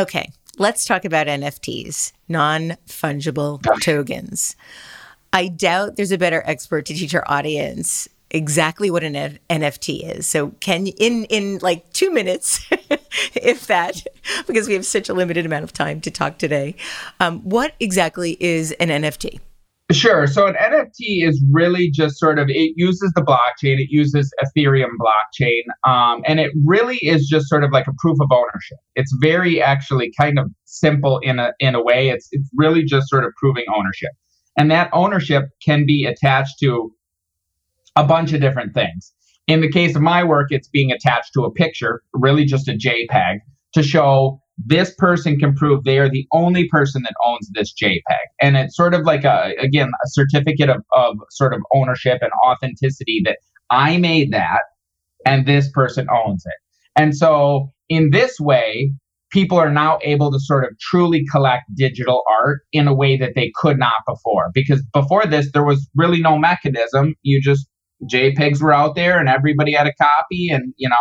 Okay, 0.00 0.32
let's 0.56 0.86
talk 0.86 1.04
about 1.04 1.26
NFTs, 1.26 2.12
non 2.26 2.78
fungible 2.86 3.60
tokens. 3.82 4.56
I 5.30 5.48
doubt 5.48 5.96
there's 5.96 6.10
a 6.10 6.16
better 6.16 6.42
expert 6.46 6.86
to 6.86 6.94
teach 6.94 7.14
our 7.14 7.24
audience 7.30 8.08
exactly 8.30 8.90
what 8.90 9.04
an 9.04 9.14
N- 9.14 9.38
NFT 9.50 10.16
is. 10.16 10.26
So 10.26 10.52
can 10.60 10.86
in 10.86 11.24
in 11.24 11.58
like 11.58 11.92
2 11.92 12.10
minutes 12.10 12.66
if 13.34 13.66
that 13.66 14.02
because 14.46 14.68
we 14.68 14.72
have 14.72 14.86
such 14.86 15.10
a 15.10 15.14
limited 15.14 15.44
amount 15.44 15.64
of 15.64 15.74
time 15.74 16.00
to 16.00 16.10
talk 16.10 16.38
today. 16.38 16.76
Um, 17.20 17.40
what 17.40 17.74
exactly 17.78 18.38
is 18.40 18.72
an 18.80 18.88
NFT? 18.88 19.38
Sure. 19.90 20.28
So 20.28 20.46
an 20.46 20.54
NFT 20.54 21.26
is 21.26 21.44
really 21.50 21.90
just 21.90 22.18
sort 22.18 22.38
of 22.38 22.48
it 22.48 22.74
uses 22.76 23.12
the 23.16 23.22
blockchain. 23.22 23.78
It 23.78 23.88
uses 23.90 24.32
Ethereum 24.40 24.90
blockchain, 25.00 25.62
um, 25.84 26.22
and 26.26 26.38
it 26.38 26.52
really 26.64 26.98
is 26.98 27.26
just 27.26 27.48
sort 27.48 27.64
of 27.64 27.72
like 27.72 27.88
a 27.88 27.92
proof 27.98 28.16
of 28.20 28.28
ownership. 28.30 28.78
It's 28.94 29.12
very 29.20 29.60
actually 29.60 30.12
kind 30.16 30.38
of 30.38 30.48
simple 30.64 31.18
in 31.18 31.40
a 31.40 31.52
in 31.58 31.74
a 31.74 31.82
way. 31.82 32.08
It's 32.08 32.28
it's 32.30 32.48
really 32.54 32.84
just 32.84 33.08
sort 33.08 33.24
of 33.24 33.32
proving 33.36 33.64
ownership, 33.76 34.10
and 34.56 34.70
that 34.70 34.90
ownership 34.92 35.46
can 35.64 35.86
be 35.86 36.04
attached 36.04 36.60
to 36.60 36.92
a 37.96 38.04
bunch 38.04 38.32
of 38.32 38.40
different 38.40 38.74
things. 38.74 39.12
In 39.48 39.60
the 39.60 39.70
case 39.70 39.96
of 39.96 40.02
my 40.02 40.22
work, 40.22 40.48
it's 40.50 40.68
being 40.68 40.92
attached 40.92 41.32
to 41.34 41.42
a 41.42 41.50
picture, 41.50 42.02
really 42.12 42.44
just 42.44 42.68
a 42.68 42.74
JPEG, 42.74 43.38
to 43.74 43.82
show 43.82 44.40
this 44.66 44.94
person 44.96 45.38
can 45.38 45.54
prove 45.54 45.84
they 45.84 45.98
are 45.98 46.08
the 46.08 46.26
only 46.32 46.68
person 46.68 47.02
that 47.02 47.14
owns 47.24 47.48
this 47.54 47.72
JPEG. 47.72 48.00
And 48.40 48.56
it's 48.56 48.76
sort 48.76 48.94
of 48.94 49.02
like 49.02 49.24
a, 49.24 49.54
again, 49.58 49.88
a 49.88 50.08
certificate 50.08 50.68
of, 50.68 50.82
of 50.92 51.16
sort 51.30 51.54
of 51.54 51.60
ownership 51.74 52.18
and 52.20 52.30
authenticity 52.46 53.22
that 53.24 53.38
I 53.70 53.96
made 53.96 54.32
that 54.32 54.62
and 55.26 55.46
this 55.46 55.70
person 55.72 56.06
owns 56.10 56.44
it. 56.46 57.00
And 57.00 57.16
so 57.16 57.72
in 57.88 58.10
this 58.10 58.38
way, 58.40 58.92
people 59.30 59.58
are 59.58 59.72
now 59.72 59.98
able 60.02 60.32
to 60.32 60.40
sort 60.40 60.64
of 60.64 60.70
truly 60.80 61.24
collect 61.30 61.64
digital 61.76 62.22
art 62.28 62.60
in 62.72 62.88
a 62.88 62.94
way 62.94 63.16
that 63.16 63.32
they 63.34 63.52
could 63.54 63.78
not 63.78 63.94
before. 64.06 64.50
Because 64.52 64.82
before 64.92 65.24
this, 65.26 65.52
there 65.52 65.64
was 65.64 65.88
really 65.94 66.20
no 66.20 66.36
mechanism. 66.36 67.14
You 67.22 67.40
just, 67.40 67.68
JPEGs 68.12 68.60
were 68.60 68.72
out 68.72 68.94
there 68.96 69.18
and 69.18 69.28
everybody 69.28 69.72
had 69.72 69.86
a 69.86 69.92
copy 69.94 70.48
and, 70.50 70.74
you 70.76 70.88
know, 70.88 70.96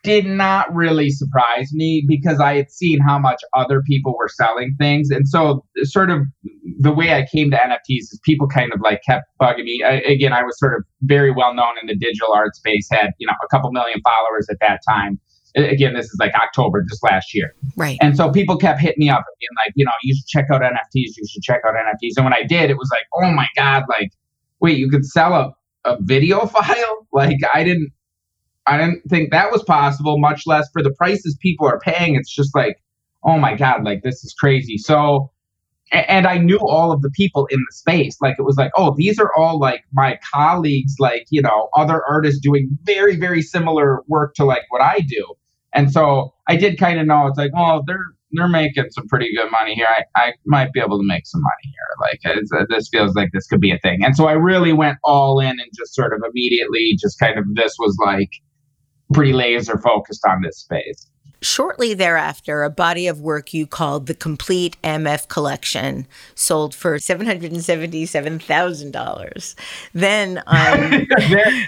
did 0.03 0.27
not 0.27 0.75
really 0.75 1.11
surprise 1.11 1.73
me 1.73 2.05
because 2.07 2.41
I 2.41 2.57
had 2.57 2.71
seen 2.71 3.01
how 3.01 3.19
much 3.19 3.41
other 3.55 3.83
people 3.83 4.17
were 4.17 4.29
selling 4.29 4.75
things. 4.79 5.11
And 5.11 5.29
so, 5.29 5.65
sort 5.83 6.11
of, 6.11 6.23
the 6.79 6.93
way 6.93 7.13
I 7.13 7.27
came 7.31 7.51
to 7.51 7.57
NFTs 7.57 7.99
is 7.99 8.21
people 8.25 8.49
kind 8.49 8.73
of 8.73 8.81
like 8.81 9.03
kept 9.07 9.27
bugging 9.41 9.65
me. 9.65 9.83
I, 9.85 10.01
again, 10.01 10.33
I 10.33 10.43
was 10.43 10.59
sort 10.59 10.75
of 10.77 10.85
very 11.03 11.31
well 11.31 11.55
known 11.55 11.75
in 11.81 11.87
the 11.87 11.97
digital 11.97 12.33
art 12.33 12.57
space, 12.57 12.89
had, 12.91 13.11
you 13.19 13.27
know, 13.27 13.35
a 13.43 13.49
couple 13.49 13.71
million 13.73 14.01
followers 14.03 14.49
at 14.51 14.57
that 14.61 14.81
time. 14.89 15.21
Again, 15.57 15.95
this 15.95 16.07
is 16.07 16.17
like 16.21 16.33
October 16.35 16.83
just 16.89 17.03
last 17.03 17.35
year. 17.35 17.55
Right. 17.77 17.99
And 18.01 18.17
so 18.17 18.31
people 18.31 18.57
kept 18.57 18.81
hitting 18.81 19.01
me 19.01 19.11
up 19.11 19.19
and 19.19 19.37
being 19.41 19.67
like, 19.67 19.73
you 19.75 19.85
know, 19.85 19.91
you 20.03 20.15
should 20.15 20.27
check 20.29 20.47
out 20.53 20.63
NFTs. 20.63 21.17
You 21.17 21.27
should 21.29 21.43
check 21.43 21.63
out 21.67 21.75
NFTs. 21.75 22.13
And 22.17 22.25
when 22.25 22.33
I 22.33 22.45
did, 22.45 22.71
it 22.71 22.79
was 22.79 22.89
like, 22.93 23.05
oh 23.17 23.33
my 23.33 23.49
God, 23.57 23.83
like, 23.89 24.11
wait, 24.61 24.79
you 24.79 24.91
could 24.91 25.05
sell 25.05 25.33
a, 25.35 25.53
a 25.85 25.97
video 26.01 26.47
file? 26.47 27.07
Like, 27.13 27.39
I 27.55 27.65
didn't, 27.65 27.91
I 28.67 28.79
didn't 28.79 29.03
think 29.09 29.31
that 29.31 29.51
was 29.51 29.63
possible, 29.63 30.19
much 30.19 30.47
less 30.47 30.69
for 30.73 30.83
the 30.83 30.93
prices 30.93 31.37
people 31.41 31.67
are 31.67 31.81
paying. 31.81 32.15
It's 32.15 32.35
just 32.35 32.55
like, 32.55 32.77
oh 33.25 33.39
my 33.39 33.55
God, 33.55 33.85
like, 33.85 34.03
this 34.03 34.25
is 34.25 34.35
crazy. 34.39 34.79
So, 34.79 35.31
and 35.93 36.27
I 36.27 36.39
knew 36.39 36.59
all 36.59 36.93
of 36.93 37.03
the 37.03 37.11
people 37.11 37.47
in 37.51 37.59
the 37.59 37.73
space. 37.73 38.17
Like 38.21 38.37
it 38.39 38.43
was 38.43 38.57
like, 38.57 38.71
oh, 38.77 38.95
these 38.97 39.19
are 39.19 39.31
all 39.37 39.59
like 39.59 39.83
my 39.93 40.19
colleagues, 40.33 40.95
like, 41.01 41.27
you 41.31 41.43
know, 41.43 41.69
other 41.77 42.03
artists 42.09 42.41
doing 42.41 42.79
very, 42.85 43.17
very 43.17 43.43
similar 43.43 44.03
work 44.07 44.35
to 44.35 44.45
like 44.45 44.63
what 44.69 44.83
I 44.83 45.01
do. 45.01 45.35
And 45.75 45.93
so 45.93 46.33
I 46.47 46.57
did 46.57 46.79
kind 46.79 47.01
of 47.01 47.07
know 47.07 47.27
it's 47.27 47.39
like, 47.39 47.51
oh, 47.57 47.83
they're 47.87 48.15
they're 48.33 48.49
making 48.49 48.87
some 48.91 49.07
pretty 49.09 49.29
good 49.35 49.51
money 49.51 49.75
here. 49.75 49.87
I, 49.89 50.05
I 50.17 50.33
might 50.47 50.73
be 50.73 50.81
able 50.81 50.99
to 50.99 51.07
make 51.07 51.27
some 51.27 51.41
money 51.43 51.75
here. 51.75 51.89
Like 52.01 52.61
uh, 52.61 52.65
this 52.69 52.89
feels 52.89 53.15
like 53.15 53.31
this 53.33 53.47
could 53.47 53.61
be 53.61 53.73
a 53.73 53.79
thing. 53.79 54.05
And 54.05 54.15
so 54.17 54.27
I 54.27 54.33
really 54.33 54.73
went 54.73 54.99
all 55.05 55.41
in 55.41 55.51
and 55.51 55.71
just 55.77 55.95
sort 55.95 56.13
of 56.13 56.21
immediately 56.29 56.97
just 57.01 57.19
kind 57.19 57.39
of 57.39 57.45
this 57.55 57.75
was 57.79 57.97
like 58.05 58.31
pretty 59.13 59.33
laser 59.33 59.79
focused 59.79 60.25
on 60.27 60.43
this 60.43 60.59
space. 60.59 61.09
Shortly 61.43 61.95
thereafter, 61.95 62.63
a 62.63 62.69
body 62.71 63.07
of 63.07 63.21
work 63.21 63.55
you 63.55 63.67
called 63.67 64.07
the 64.07 64.15
Complete 64.15 64.77
MF 64.83 65.27
Collection 65.29 66.07
sold 66.35 66.75
for 66.75 66.99
$777,000. 66.99 69.55
Then 69.95 70.39
on, 70.39 70.45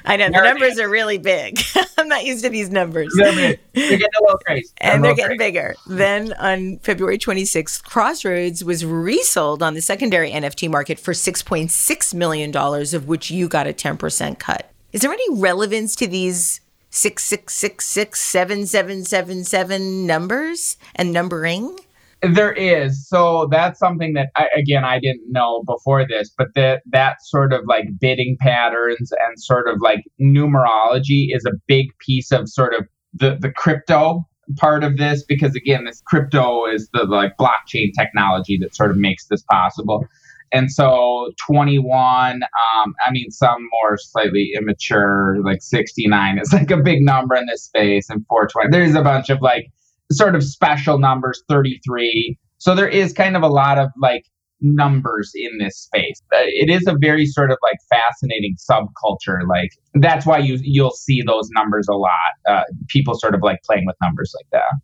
I 0.04 0.16
know 0.16 0.26
the 0.26 0.42
numbers 0.42 0.78
are 0.78 0.90
really 0.90 1.16
big. 1.16 1.58
I'm 1.98 2.08
not 2.08 2.26
used 2.26 2.44
to 2.44 2.50
these 2.50 2.68
numbers. 2.68 3.14
They're, 3.16 3.32
they're 3.32 3.56
getting 3.72 4.02
a 4.02 4.22
little 4.22 4.38
crazy. 4.46 4.68
And 4.78 5.02
they're 5.02 5.14
getting 5.14 5.38
crazy. 5.38 5.52
bigger. 5.52 5.74
Then 5.86 6.34
on 6.34 6.76
February 6.80 7.16
26th, 7.16 7.82
Crossroads 7.84 8.62
was 8.62 8.84
resold 8.84 9.62
on 9.62 9.72
the 9.74 9.80
secondary 9.80 10.32
NFT 10.32 10.70
market 10.70 10.98
for 10.98 11.12
$6.6 11.12 12.14
million, 12.14 12.56
of 12.56 13.08
which 13.08 13.30
you 13.30 13.48
got 13.48 13.66
a 13.66 13.72
10% 13.72 14.38
cut. 14.38 14.70
Is 14.92 15.00
there 15.00 15.12
any 15.12 15.40
relevance 15.40 15.96
to 15.96 16.06
these 16.06 16.60
six 16.92 17.24
six 17.24 17.54
six 17.54 17.84
six 17.86 18.20
seven 18.20 18.66
seven 18.66 19.04
seven 19.04 19.42
seven 19.42 20.06
numbers 20.06 20.76
and 20.94 21.12
numbering? 21.12 21.76
There 22.20 22.52
is. 22.52 23.08
So 23.08 23.48
that's 23.50 23.80
something 23.80 24.12
that 24.12 24.28
I, 24.36 24.46
again 24.56 24.84
I 24.84 25.00
didn't 25.00 25.32
know 25.32 25.64
before 25.66 26.06
this, 26.06 26.32
but 26.38 26.48
that 26.54 26.82
that 26.90 27.16
sort 27.22 27.52
of 27.52 27.62
like 27.66 27.86
bidding 27.98 28.36
patterns 28.38 29.10
and 29.10 29.40
sort 29.40 29.66
of 29.66 29.80
like 29.80 30.04
numerology 30.20 31.34
is 31.34 31.44
a 31.44 31.52
big 31.66 31.86
piece 31.98 32.30
of 32.30 32.48
sort 32.48 32.74
of 32.74 32.86
the 33.14 33.36
the 33.40 33.50
crypto 33.50 34.24
part 34.56 34.84
of 34.84 34.98
this 34.98 35.24
because 35.24 35.54
again 35.56 35.84
this 35.84 36.02
crypto 36.06 36.66
is 36.66 36.88
the 36.92 37.04
like 37.04 37.36
blockchain 37.38 37.90
technology 37.98 38.58
that 38.60 38.74
sort 38.74 38.90
of 38.90 38.96
makes 38.96 39.26
this 39.26 39.42
possible 39.50 40.04
and 40.52 40.70
so 40.70 41.30
21 41.46 42.42
um, 42.42 42.94
i 43.06 43.10
mean 43.10 43.30
some 43.30 43.68
more 43.82 43.96
slightly 43.96 44.52
immature 44.56 45.38
like 45.44 45.62
69 45.62 46.38
is 46.38 46.52
like 46.52 46.70
a 46.70 46.76
big 46.76 47.02
number 47.02 47.34
in 47.34 47.46
this 47.46 47.64
space 47.64 48.08
and 48.10 48.24
420 48.28 48.70
there's 48.70 48.94
a 48.94 49.02
bunch 49.02 49.30
of 49.30 49.40
like 49.40 49.66
sort 50.10 50.34
of 50.34 50.42
special 50.42 50.98
numbers 50.98 51.42
33 51.48 52.38
so 52.58 52.74
there 52.74 52.88
is 52.88 53.12
kind 53.12 53.36
of 53.36 53.42
a 53.42 53.48
lot 53.48 53.78
of 53.78 53.90
like 54.00 54.24
numbers 54.62 55.32
in 55.34 55.58
this 55.58 55.76
space. 55.76 56.22
Uh, 56.32 56.38
it 56.44 56.70
is 56.70 56.86
a 56.86 56.94
very 57.00 57.26
sort 57.26 57.50
of 57.50 57.58
like 57.62 57.78
fascinating 57.90 58.56
subculture 58.56 59.40
like 59.48 59.70
that's 59.94 60.24
why 60.24 60.38
you 60.38 60.58
you'll 60.62 60.92
see 60.92 61.22
those 61.26 61.48
numbers 61.50 61.86
a 61.90 61.94
lot 61.94 62.10
uh, 62.48 62.62
people 62.88 63.14
sort 63.14 63.34
of 63.34 63.42
like 63.42 63.60
playing 63.64 63.84
with 63.84 63.96
numbers 64.00 64.32
like 64.38 64.46
that. 64.52 64.80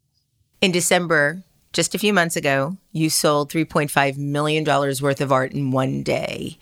In 0.60 0.72
december 0.72 1.44
just 1.72 1.94
a 1.94 1.98
few 1.98 2.12
months 2.12 2.36
ago, 2.36 2.76
you 2.92 3.10
sold 3.10 3.50
$3.5 3.50 4.16
million 4.16 4.64
worth 4.64 5.20
of 5.20 5.32
art 5.32 5.52
in 5.52 5.70
one 5.70 6.02
day. 6.02 6.58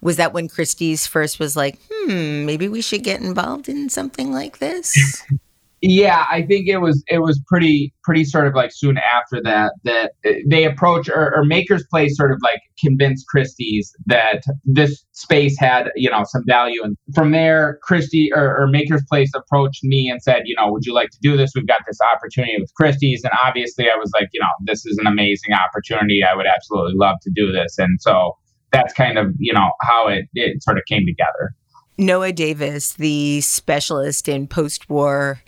Was 0.00 0.16
that 0.16 0.32
when 0.32 0.48
Christie's 0.48 1.06
first 1.06 1.38
was 1.38 1.56
like, 1.56 1.78
hmm, 1.90 2.44
maybe 2.44 2.68
we 2.68 2.82
should 2.82 3.04
get 3.04 3.20
involved 3.20 3.68
in 3.68 3.88
something 3.88 4.32
like 4.32 4.58
this? 4.58 5.24
Yeah, 5.84 6.26
I 6.30 6.42
think 6.42 6.68
it 6.68 6.76
was 6.76 7.02
it 7.08 7.18
was 7.18 7.42
pretty 7.48 7.92
pretty 8.04 8.24
sort 8.24 8.46
of 8.46 8.54
like 8.54 8.70
soon 8.72 8.98
after 8.98 9.42
that 9.42 9.72
that 9.82 10.12
uh, 10.24 10.30
they 10.48 10.62
approach 10.62 11.08
or, 11.08 11.34
or 11.34 11.44
Maker's 11.44 11.84
Place 11.90 12.16
sort 12.16 12.30
of 12.30 12.38
like 12.40 12.60
convinced 12.78 13.26
Christie's 13.26 13.92
that 14.06 14.44
this 14.64 15.04
space 15.10 15.58
had 15.58 15.90
you 15.96 16.08
know 16.08 16.22
some 16.24 16.44
value, 16.46 16.84
and 16.84 16.96
from 17.16 17.32
there 17.32 17.80
Christie 17.82 18.30
or, 18.32 18.62
or 18.62 18.68
Maker's 18.68 19.02
Place 19.10 19.32
approached 19.34 19.82
me 19.82 20.08
and 20.08 20.22
said, 20.22 20.42
you 20.44 20.54
know, 20.56 20.70
would 20.70 20.86
you 20.86 20.94
like 20.94 21.10
to 21.10 21.18
do 21.20 21.36
this? 21.36 21.50
We've 21.56 21.66
got 21.66 21.80
this 21.84 21.98
opportunity 22.14 22.54
with 22.60 22.72
Christie's, 22.74 23.24
and 23.24 23.32
obviously 23.44 23.86
I 23.86 23.96
was 23.98 24.12
like, 24.14 24.28
you 24.32 24.38
know, 24.38 24.46
this 24.64 24.86
is 24.86 24.98
an 24.98 25.08
amazing 25.08 25.52
opportunity. 25.52 26.22
I 26.22 26.36
would 26.36 26.46
absolutely 26.46 26.94
love 26.94 27.16
to 27.22 27.30
do 27.34 27.50
this, 27.50 27.76
and 27.78 28.00
so 28.00 28.36
that's 28.72 28.94
kind 28.94 29.18
of 29.18 29.34
you 29.40 29.52
know 29.52 29.72
how 29.80 30.06
it 30.06 30.26
it 30.34 30.62
sort 30.62 30.78
of 30.78 30.84
came 30.88 31.04
together. 31.06 31.56
Noah 31.98 32.32
Davis, 32.32 32.92
the 32.92 33.40
specialist 33.40 34.28
in 34.28 34.46
post-war 34.46 35.42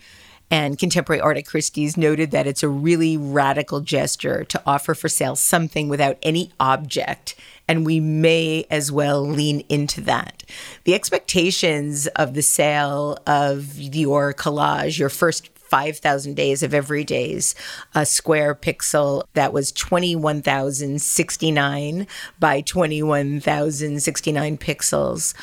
and 0.51 0.77
contemporary 0.77 1.21
art 1.21 1.37
at 1.37 1.45
Christie's 1.45 1.97
noted 1.97 2.31
that 2.31 2.47
it's 2.47 2.63
a 2.63 2.69
really 2.69 3.17
radical 3.17 3.81
gesture 3.81 4.43
to 4.45 4.61
offer 4.65 4.93
for 4.93 5.09
sale 5.09 5.35
something 5.35 5.89
without 5.89 6.17
any 6.21 6.51
object. 6.59 7.35
And 7.67 7.85
we 7.85 7.99
may 7.99 8.65
as 8.69 8.91
well 8.91 9.25
lean 9.25 9.61
into 9.69 10.01
that. 10.01 10.43
The 10.83 10.93
expectations 10.93 12.05
of 12.07 12.35
the 12.35 12.43
sale 12.43 13.17
of 13.25 13.79
your 13.79 14.33
collage, 14.33 14.99
your 14.99 15.09
first 15.09 15.49
5,000 15.65 16.35
days 16.35 16.63
of 16.63 16.71
everydays, 16.71 17.55
a 17.95 18.05
square 18.05 18.53
pixel 18.53 19.23
that 19.33 19.51
was 19.51 19.71
21,069 19.71 22.05
by 22.39 22.61
21,069 22.61 24.57
pixels 24.57 25.33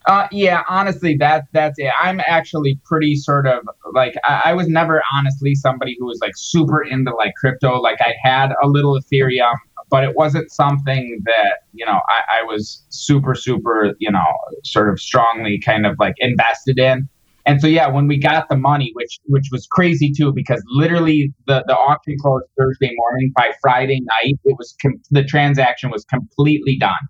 Uh, 0.06 0.26
yeah, 0.32 0.62
honestly, 0.68 1.16
that 1.18 1.44
that's 1.52 1.78
it. 1.78 1.92
I'm 2.00 2.20
actually 2.26 2.80
pretty 2.84 3.16
sort 3.16 3.46
of 3.46 3.68
like 3.92 4.14
I, 4.24 4.42
I, 4.46 4.54
was 4.54 4.66
never 4.66 5.02
honestly 5.14 5.54
somebody 5.54 5.94
who 5.98 6.06
was 6.06 6.18
like 6.22 6.32
super 6.36 6.82
into 6.82 7.14
like 7.14 7.34
crypto. 7.38 7.78
Like 7.78 7.98
I 8.00 8.14
had 8.22 8.52
a 8.62 8.66
little 8.66 8.98
Ethereum, 8.98 9.54
but 9.90 10.02
it 10.02 10.16
wasn't 10.16 10.50
something 10.50 11.20
that 11.26 11.58
you 11.74 11.84
know 11.84 12.00
I, 12.08 12.40
I 12.40 12.42
was 12.44 12.82
super 12.88 13.34
super 13.34 13.94
you 13.98 14.10
know 14.10 14.24
sort 14.64 14.88
of 14.88 14.98
strongly 14.98 15.60
kind 15.60 15.84
of 15.84 15.96
like 15.98 16.14
invested 16.18 16.78
in. 16.78 17.06
And 17.44 17.60
so 17.60 17.66
yeah, 17.66 17.88
when 17.88 18.06
we 18.06 18.18
got 18.18 18.48
the 18.48 18.56
money, 18.56 18.92
which 18.94 19.18
which 19.26 19.48
was 19.52 19.66
crazy 19.66 20.10
too, 20.10 20.32
because 20.32 20.62
literally 20.68 21.32
the 21.46 21.62
the 21.66 21.76
auction 21.76 22.16
closed 22.20 22.46
Thursday 22.58 22.92
morning. 22.94 23.32
By 23.36 23.50
Friday 23.60 24.00
night, 24.00 24.38
it 24.44 24.56
was 24.58 24.74
com- 24.80 25.02
the 25.10 25.24
transaction 25.24 25.90
was 25.90 26.06
completely 26.06 26.78
done. 26.78 27.02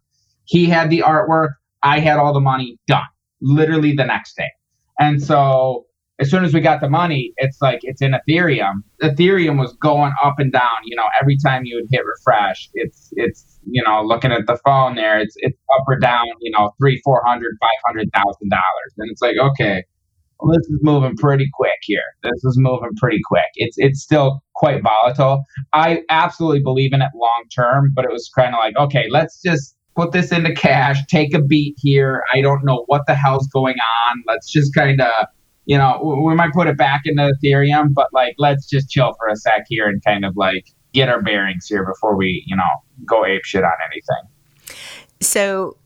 He 0.45 0.67
had 0.67 0.91
the 0.91 1.03
artwork. 1.07 1.51
I 1.83 2.01
had 2.01 2.19
all 2.19 2.33
the 2.33 2.41
money 2.41 2.79
done 2.87 3.03
literally 3.41 3.95
the 3.95 4.05
next 4.05 4.37
day. 4.37 4.51
And 4.99 5.23
so 5.23 5.87
as 6.21 6.31
soon 6.31 6.45
as 6.45 6.53
we 6.53 6.61
got 6.61 6.83
the 6.83 6.89
money, 6.89 7.33
it's 7.39 7.63
like 7.63 7.81
it's 7.83 8.03
in 8.03 8.13
Ethereum. 8.13 8.83
Ethereum 9.03 9.59
was 9.59 9.73
going 9.83 10.13
up 10.23 10.35
and 10.39 10.53
down. 10.53 10.77
You 10.85 10.95
know, 10.95 11.07
every 11.21 11.39
time 11.43 11.65
you 11.65 11.77
would 11.77 11.89
hit 11.91 12.03
refresh, 12.05 12.69
it's 12.75 13.09
it's 13.13 13.59
you 13.65 13.83
know 13.83 14.03
looking 14.03 14.31
at 14.31 14.47
the 14.47 14.59
phone 14.65 14.97
there, 14.97 15.19
it's 15.19 15.35
it's 15.39 15.57
up 15.79 15.85
or 15.89 15.99
down. 15.99 16.27
You 16.43 16.51
know, 16.51 16.73
three, 16.79 17.01
four 17.05 17.23
hundred, 17.27 17.57
five 17.61 17.71
hundred 17.87 18.11
thousand 18.13 18.51
dollars, 18.51 18.95
and 18.99 19.11
it's 19.11 19.23
like 19.23 19.37
okay, 19.39 19.83
well, 20.41 20.53
this 20.53 20.67
is 20.69 20.79
moving 20.83 21.17
pretty 21.17 21.49
quick 21.55 21.79
here. 21.83 22.03
This 22.23 22.45
is 22.45 22.57
moving 22.59 22.91
pretty 22.99 23.21
quick. 23.25 23.49
It's 23.55 23.77
it's 23.79 24.03
still 24.03 24.43
quite 24.55 24.83
volatile. 24.83 25.45
I 25.73 26.03
absolutely 26.11 26.63
believe 26.63 26.93
in 26.93 27.01
it 27.01 27.11
long 27.15 27.45
term, 27.55 27.93
but 27.95 28.05
it 28.05 28.11
was 28.11 28.31
kind 28.37 28.55
of 28.55 28.59
like 28.59 28.77
okay, 28.77 29.07
let's 29.11 29.41
just 29.41 29.75
put 30.01 30.13
this 30.13 30.33
into 30.33 30.55
cash, 30.55 31.05
take 31.07 31.35
a 31.35 31.43
beat 31.43 31.77
here. 31.79 32.23
I 32.33 32.41
don't 32.41 32.65
know 32.65 32.85
what 32.87 33.03
the 33.07 33.15
hell's 33.15 33.47
going 33.49 33.77
on. 33.77 34.23
Let's 34.27 34.51
just 34.51 34.75
kind 34.75 35.01
of, 35.01 35.27
you 35.67 35.77
know, 35.77 36.23
we 36.25 36.35
might 36.35 36.53
put 36.53 36.69
it 36.69 36.79
back 36.79 37.03
into 37.05 37.31
Ethereum, 37.45 37.93
but 37.93 38.07
like, 38.13 38.35
let's 38.39 38.67
just 38.67 38.89
chill 38.89 39.13
for 39.19 39.29
a 39.29 39.37
sec 39.37 39.67
here 39.69 39.89
and 39.89 40.03
kind 40.03 40.25
of 40.25 40.37
like 40.37 40.65
get 40.95 41.11
our 41.11 41.21
bearings 41.21 41.67
here 41.67 41.85
before 41.85 42.17
we, 42.17 42.43
you 42.47 42.57
know, 42.57 42.63
go 43.05 43.27
ape 43.27 43.45
shit 43.45 43.63
on 43.63 43.73
anything. 43.93 44.77
So 45.21 45.77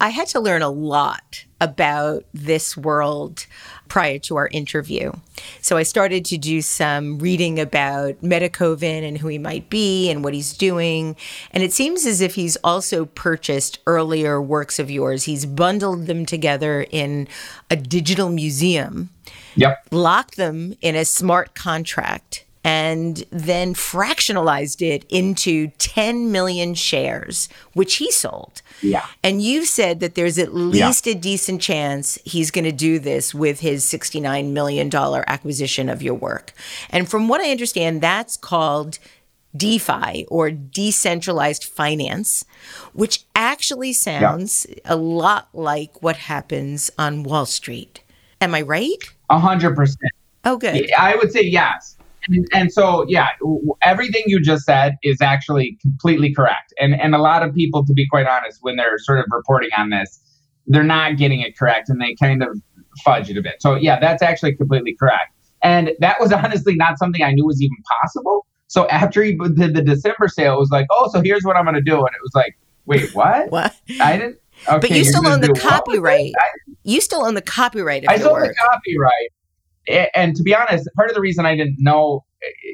I 0.00 0.10
had 0.10 0.28
to 0.28 0.40
learn 0.40 0.60
a 0.60 0.70
lot 0.70 1.46
about 1.60 2.24
this 2.32 2.76
world 2.76 3.46
prior 3.88 4.18
to 4.20 4.36
our 4.36 4.48
interview. 4.48 5.12
So 5.60 5.76
I 5.76 5.82
started 5.82 6.24
to 6.26 6.38
do 6.38 6.62
some 6.62 7.18
reading 7.18 7.58
about 7.58 8.20
Metakovan 8.22 9.06
and 9.06 9.18
who 9.18 9.28
he 9.28 9.38
might 9.38 9.68
be 9.68 10.10
and 10.10 10.22
what 10.24 10.32
he's 10.32 10.56
doing. 10.56 11.16
And 11.50 11.62
it 11.62 11.72
seems 11.72 12.06
as 12.06 12.20
if 12.20 12.34
he's 12.36 12.56
also 12.56 13.04
purchased 13.04 13.80
earlier 13.86 14.40
works 14.40 14.78
of 14.78 14.90
yours. 14.90 15.24
He's 15.24 15.44
bundled 15.44 16.06
them 16.06 16.24
together 16.24 16.86
in 16.90 17.28
a 17.68 17.76
digital 17.76 18.30
museum. 18.30 19.10
Yep. 19.56 19.88
Locked 19.90 20.36
them 20.36 20.74
in 20.80 20.94
a 20.94 21.04
smart 21.04 21.54
contract 21.54 22.44
and 22.62 23.24
then 23.30 23.74
fractionalized 23.74 24.86
it 24.86 25.04
into 25.08 25.68
10 25.78 26.30
million 26.30 26.74
shares, 26.74 27.48
which 27.72 27.96
he 27.96 28.10
sold. 28.10 28.60
Yeah. 28.82 29.06
And 29.22 29.40
you've 29.40 29.66
said 29.66 30.00
that 30.00 30.14
there's 30.14 30.38
at 30.38 30.54
least 30.54 31.06
yeah. 31.06 31.12
a 31.12 31.16
decent 31.16 31.62
chance 31.62 32.18
he's 32.24 32.50
going 32.50 32.64
to 32.64 32.72
do 32.72 32.98
this 32.98 33.34
with 33.34 33.60
his 33.60 33.84
$69 33.86 34.52
million 34.52 34.94
acquisition 34.94 35.88
of 35.88 36.02
your 36.02 36.14
work. 36.14 36.52
And 36.90 37.08
from 37.08 37.28
what 37.28 37.40
I 37.40 37.50
understand, 37.50 38.02
that's 38.02 38.36
called 38.36 38.98
DeFi 39.56 40.26
or 40.28 40.50
decentralized 40.50 41.64
finance, 41.64 42.44
which 42.92 43.24
actually 43.34 43.94
sounds 43.94 44.66
yeah. 44.68 44.76
a 44.84 44.96
lot 44.96 45.48
like 45.54 46.02
what 46.02 46.16
happens 46.16 46.90
on 46.98 47.22
Wall 47.22 47.46
Street. 47.46 48.02
Am 48.42 48.54
I 48.54 48.62
right? 48.62 48.98
A 49.30 49.38
hundred 49.38 49.76
percent. 49.76 50.12
Oh, 50.44 50.56
good. 50.56 50.90
I 50.92 51.16
would 51.16 51.32
say 51.32 51.42
yes 51.42 51.96
and, 52.30 52.46
and 52.52 52.72
so 52.72 53.04
yeah 53.08 53.28
everything 53.82 54.22
you 54.26 54.40
just 54.40 54.64
said 54.64 54.94
is 55.02 55.20
actually 55.20 55.76
completely 55.82 56.32
correct 56.34 56.72
and 56.78 56.98
and 57.00 57.14
a 57.14 57.18
lot 57.18 57.42
of 57.42 57.54
people 57.54 57.84
to 57.84 57.92
be 57.92 58.06
quite 58.08 58.26
honest 58.26 58.58
when 58.62 58.76
they're 58.76 58.98
sort 58.98 59.18
of 59.18 59.26
reporting 59.30 59.70
on 59.76 59.90
this 59.90 60.20
they're 60.66 60.82
not 60.84 61.16
getting 61.16 61.40
it 61.40 61.58
correct 61.58 61.88
and 61.88 62.00
they 62.00 62.14
kind 62.14 62.42
of 62.42 62.56
fudge 63.04 63.30
it 63.30 63.36
a 63.36 63.42
bit. 63.42 63.56
So 63.60 63.74
yeah, 63.74 63.98
that's 63.98 64.22
actually 64.22 64.54
completely 64.54 64.94
correct. 64.98 65.32
And 65.62 65.92
that 66.00 66.20
was 66.20 66.32
honestly 66.32 66.74
not 66.76 66.98
something 66.98 67.22
I 67.22 67.32
knew 67.32 67.44
was 67.44 67.60
even 67.60 67.76
possible. 68.02 68.46
So 68.68 68.86
after 68.88 69.22
he 69.22 69.36
did 69.56 69.74
the 69.74 69.82
December 69.82 70.28
sale, 70.28 70.54
it 70.54 70.58
was 70.58 70.70
like, 70.70 70.86
oh, 70.90 71.10
so 71.12 71.20
here's 71.22 71.42
what 71.42 71.56
I'm 71.56 71.64
going 71.64 71.74
to 71.74 71.80
do. 71.80 71.96
And 71.96 72.06
it 72.08 72.22
was 72.22 72.32
like, 72.34 72.56
wait, 72.86 73.12
what? 73.14 73.50
What? 73.50 73.74
I 74.00 74.16
didn't. 74.16 74.38
Okay, 74.68 74.78
but 74.78 74.90
you 74.90 75.04
still 75.04 75.26
own 75.26 75.40
the 75.40 75.52
copyright. 75.54 76.32
I, 76.38 76.74
you 76.84 77.00
still 77.00 77.24
own 77.24 77.34
the 77.34 77.42
copyright 77.42 78.04
of 78.04 78.10
I 78.10 78.14
your 78.16 78.24
sold 78.24 78.42
the 78.42 78.54
copyright. 78.54 79.30
And 79.88 80.36
to 80.36 80.42
be 80.42 80.54
honest, 80.54 80.88
part 80.96 81.08
of 81.08 81.14
the 81.14 81.20
reason 81.20 81.46
I 81.46 81.56
didn't 81.56 81.76
know, 81.78 82.24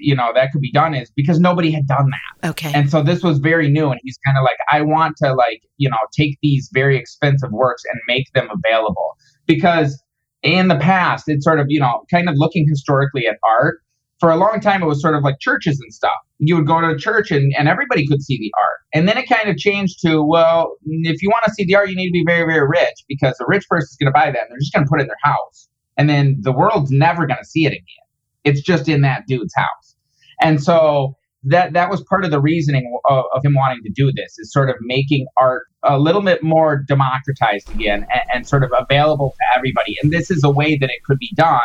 you 0.00 0.14
know, 0.14 0.32
that 0.34 0.52
could 0.52 0.60
be 0.60 0.72
done 0.72 0.94
is 0.94 1.10
because 1.14 1.38
nobody 1.38 1.70
had 1.70 1.86
done 1.86 2.10
that. 2.10 2.50
okay. 2.50 2.72
And 2.74 2.90
so 2.90 3.02
this 3.02 3.22
was 3.22 3.38
very 3.38 3.68
new. 3.70 3.90
And 3.90 4.00
he's 4.02 4.18
kind 4.24 4.36
of 4.36 4.44
like, 4.44 4.56
I 4.70 4.82
want 4.82 5.16
to 5.18 5.34
like, 5.34 5.62
you 5.76 5.88
know, 5.88 5.98
take 6.16 6.38
these 6.42 6.68
very 6.72 6.96
expensive 6.96 7.50
works 7.52 7.82
and 7.90 8.00
make 8.06 8.32
them 8.32 8.48
available. 8.50 9.16
Because 9.46 10.02
in 10.42 10.68
the 10.68 10.76
past, 10.76 11.24
it's 11.28 11.44
sort 11.44 11.60
of, 11.60 11.66
you 11.68 11.80
know, 11.80 12.04
kind 12.10 12.28
of 12.28 12.34
looking 12.36 12.66
historically 12.68 13.26
at 13.26 13.36
art. 13.42 13.80
For 14.18 14.30
a 14.30 14.36
long 14.36 14.60
time, 14.60 14.82
it 14.82 14.86
was 14.86 15.02
sort 15.02 15.14
of 15.14 15.22
like 15.22 15.40
churches 15.40 15.78
and 15.78 15.92
stuff. 15.92 16.16
You 16.38 16.56
would 16.56 16.66
go 16.66 16.80
to 16.80 16.88
a 16.88 16.96
church 16.96 17.30
and, 17.30 17.52
and 17.58 17.68
everybody 17.68 18.06
could 18.06 18.22
see 18.22 18.38
the 18.38 18.50
art. 18.58 18.78
And 18.94 19.06
then 19.08 19.18
it 19.18 19.28
kind 19.28 19.50
of 19.50 19.58
changed 19.58 20.00
to, 20.06 20.22
well, 20.22 20.76
if 20.86 21.20
you 21.20 21.28
want 21.28 21.44
to 21.44 21.52
see 21.52 21.64
the 21.64 21.74
art, 21.74 21.90
you 21.90 21.96
need 21.96 22.08
to 22.08 22.12
be 22.12 22.24
very, 22.26 22.50
very 22.50 22.66
rich 22.66 23.04
because 23.08 23.36
a 23.40 23.44
rich 23.46 23.64
person's 23.68 23.96
going 23.96 24.06
to 24.06 24.12
buy 24.12 24.26
that 24.26 24.40
and 24.40 24.50
they're 24.50 24.58
just 24.58 24.72
going 24.72 24.86
to 24.86 24.88
put 24.88 25.00
it 25.00 25.02
in 25.02 25.08
their 25.08 25.16
house. 25.22 25.68
And 25.96 26.08
then 26.08 26.36
the 26.40 26.52
world's 26.52 26.90
never 26.90 27.26
going 27.26 27.38
to 27.38 27.48
see 27.48 27.64
it 27.64 27.72
again. 27.72 28.06
It's 28.44 28.60
just 28.60 28.88
in 28.88 29.00
that 29.02 29.26
dude's 29.26 29.54
house. 29.54 29.96
And 30.40 30.62
so 30.62 31.16
that 31.44 31.72
that 31.74 31.90
was 31.90 32.02
part 32.02 32.24
of 32.24 32.30
the 32.30 32.40
reasoning 32.40 32.98
of, 33.08 33.24
of 33.34 33.44
him 33.44 33.54
wanting 33.54 33.82
to 33.84 33.90
do 33.90 34.12
this 34.12 34.38
is 34.38 34.52
sort 34.52 34.68
of 34.68 34.76
making 34.80 35.26
art 35.36 35.64
a 35.84 35.98
little 35.98 36.22
bit 36.22 36.42
more 36.42 36.84
democratized 36.88 37.70
again 37.70 38.04
and, 38.12 38.22
and 38.32 38.48
sort 38.48 38.64
of 38.64 38.70
available 38.76 39.34
to 39.38 39.58
everybody. 39.58 39.96
And 40.02 40.12
this 40.12 40.30
is 40.30 40.42
a 40.44 40.50
way 40.50 40.76
that 40.76 40.90
it 40.90 41.02
could 41.04 41.18
be 41.18 41.30
done 41.36 41.60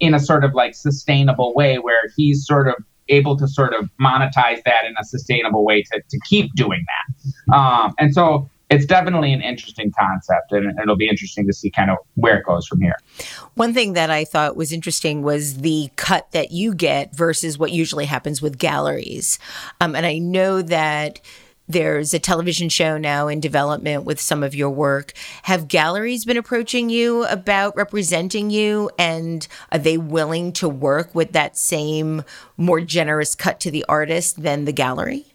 in 0.00 0.14
a 0.14 0.20
sort 0.20 0.44
of 0.44 0.54
like 0.54 0.74
sustainable 0.74 1.52
way 1.54 1.76
where 1.76 2.00
he's 2.16 2.46
sort 2.46 2.68
of 2.68 2.74
able 3.08 3.36
to 3.36 3.46
sort 3.46 3.74
of 3.74 3.90
monetize 4.00 4.62
that 4.64 4.84
in 4.86 4.94
a 4.98 5.04
sustainable 5.04 5.64
way 5.64 5.82
to, 5.82 6.02
to 6.08 6.18
keep 6.28 6.52
doing 6.54 6.84
that. 6.86 7.54
Um, 7.54 7.94
and 7.98 8.14
so 8.14 8.48
it's 8.74 8.86
definitely 8.86 9.32
an 9.32 9.40
interesting 9.40 9.92
concept 9.98 10.50
and 10.52 10.78
it'll 10.80 10.96
be 10.96 11.08
interesting 11.08 11.46
to 11.46 11.52
see 11.52 11.70
kind 11.70 11.90
of 11.90 11.98
where 12.14 12.38
it 12.38 12.44
goes 12.44 12.66
from 12.66 12.80
here. 12.80 12.96
One 13.54 13.72
thing 13.72 13.92
that 13.92 14.10
I 14.10 14.24
thought 14.24 14.56
was 14.56 14.72
interesting 14.72 15.22
was 15.22 15.58
the 15.58 15.90
cut 15.96 16.30
that 16.32 16.50
you 16.50 16.74
get 16.74 17.14
versus 17.14 17.56
what 17.56 17.70
usually 17.70 18.06
happens 18.06 18.42
with 18.42 18.58
galleries. 18.58 19.38
Um, 19.80 19.94
and 19.94 20.04
I 20.04 20.18
know 20.18 20.60
that 20.62 21.20
there's 21.68 22.12
a 22.12 22.18
television 22.18 22.68
show 22.68 22.98
now 22.98 23.28
in 23.28 23.40
development 23.40 24.04
with 24.04 24.20
some 24.20 24.42
of 24.42 24.54
your 24.54 24.70
work. 24.70 25.12
Have 25.44 25.68
galleries 25.68 26.24
been 26.24 26.36
approaching 26.36 26.90
you 26.90 27.24
about 27.26 27.76
representing 27.76 28.50
you? 28.50 28.90
And 28.98 29.46
are 29.72 29.78
they 29.78 29.96
willing 29.96 30.52
to 30.54 30.68
work 30.68 31.14
with 31.14 31.32
that 31.32 31.56
same 31.56 32.22
more 32.56 32.80
generous 32.80 33.34
cut 33.34 33.60
to 33.60 33.70
the 33.70 33.84
artist 33.88 34.42
than 34.42 34.64
the 34.64 34.72
gallery? 34.72 35.26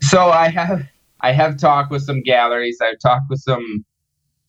So 0.00 0.30
I 0.30 0.48
have 0.48 0.88
I 1.20 1.32
have 1.32 1.58
talked 1.58 1.90
with 1.90 2.02
some 2.02 2.22
galleries. 2.22 2.78
I've 2.82 2.98
talked 3.00 3.26
with 3.28 3.40
some 3.40 3.84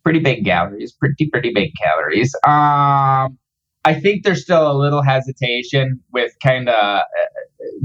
pretty 0.04 0.20
big 0.20 0.44
galleries, 0.44 0.92
pretty 0.92 1.30
pretty 1.30 1.52
big 1.54 1.72
galleries. 1.82 2.34
Um, 2.46 3.38
I 3.86 4.00
think 4.00 4.24
there's 4.24 4.42
still 4.42 4.72
a 4.72 4.78
little 4.78 5.02
hesitation 5.02 6.00
with 6.12 6.32
kind 6.44 6.70
of 6.70 6.76
uh, 6.76 7.04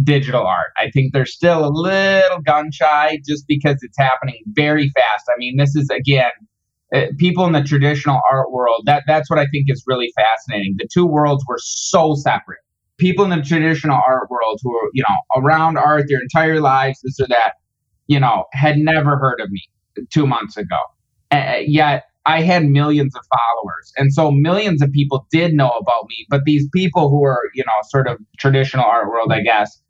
digital 0.03 0.47
art. 0.47 0.73
I 0.79 0.91
think 0.91 1.13
they're 1.13 1.27
still 1.27 1.65
a 1.65 1.71
little 1.71 2.41
gun 2.41 2.71
shy 2.73 3.19
just 3.27 3.47
because 3.47 3.77
it's 3.83 3.99
happening 3.99 4.43
very 4.49 4.91
fast. 4.91 5.25
I 5.29 5.39
mean, 5.39 5.57
this 5.57 5.75
is 5.77 5.89
again. 5.91 6.33
Uh, 6.95 7.07
people 7.19 7.45
in 7.47 7.53
the 7.53 7.63
traditional 7.63 8.21
art 8.31 8.53
world 8.53 8.83
that 8.85 9.03
that's 9.07 9.29
what 9.29 9.39
i 9.39 9.47
think 9.47 9.65
is 9.69 9.83
really 9.87 10.13
fascinating 10.15 10.75
the 10.77 10.87
two 10.93 11.07
worlds 11.07 11.43
were 11.49 11.59
so 11.59 12.15
separate 12.15 12.61
people 12.99 13.25
in 13.25 13.31
the 13.31 13.43
traditional 13.43 13.99
art 14.07 14.31
world 14.31 14.61
who 14.63 14.73
are 14.77 14.91
you 14.93 15.03
know 15.03 15.43
around 15.43 15.77
art 15.77 16.05
their 16.09 16.21
entire 16.21 16.61
lives 16.61 17.01
this 17.03 17.19
or 17.19 17.27
that 17.27 17.55
you 18.07 18.21
know, 18.21 18.45
had 18.53 18.77
never 18.79 19.17
heard 19.17 19.41
of 19.41 19.51
me 19.51 19.63
two 20.11 20.27
months 20.27 20.57
ago. 20.57 20.79
Uh, 21.31 21.57
yet 21.67 22.05
I 22.27 22.41
had 22.41 22.65
millions 22.65 23.15
of 23.15 23.23
followers. 23.27 23.93
And 23.97 24.13
so 24.13 24.31
millions 24.31 24.83
of 24.83 24.91
people 24.93 25.27
did 25.31 25.53
know 25.53 25.69
about 25.69 26.07
me. 26.09 26.27
But 26.31 26.45
these 26.45 26.69
people 26.73 27.11
who 27.11 27.25
are, 27.25 27.41
you 27.55 27.65
know, 27.67 27.73
sort 27.89 28.09
of 28.09 28.19
traditional 28.39 28.85
art 28.85 29.09
world, 29.09 29.33
I 29.33 29.41
guess, 29.41 29.81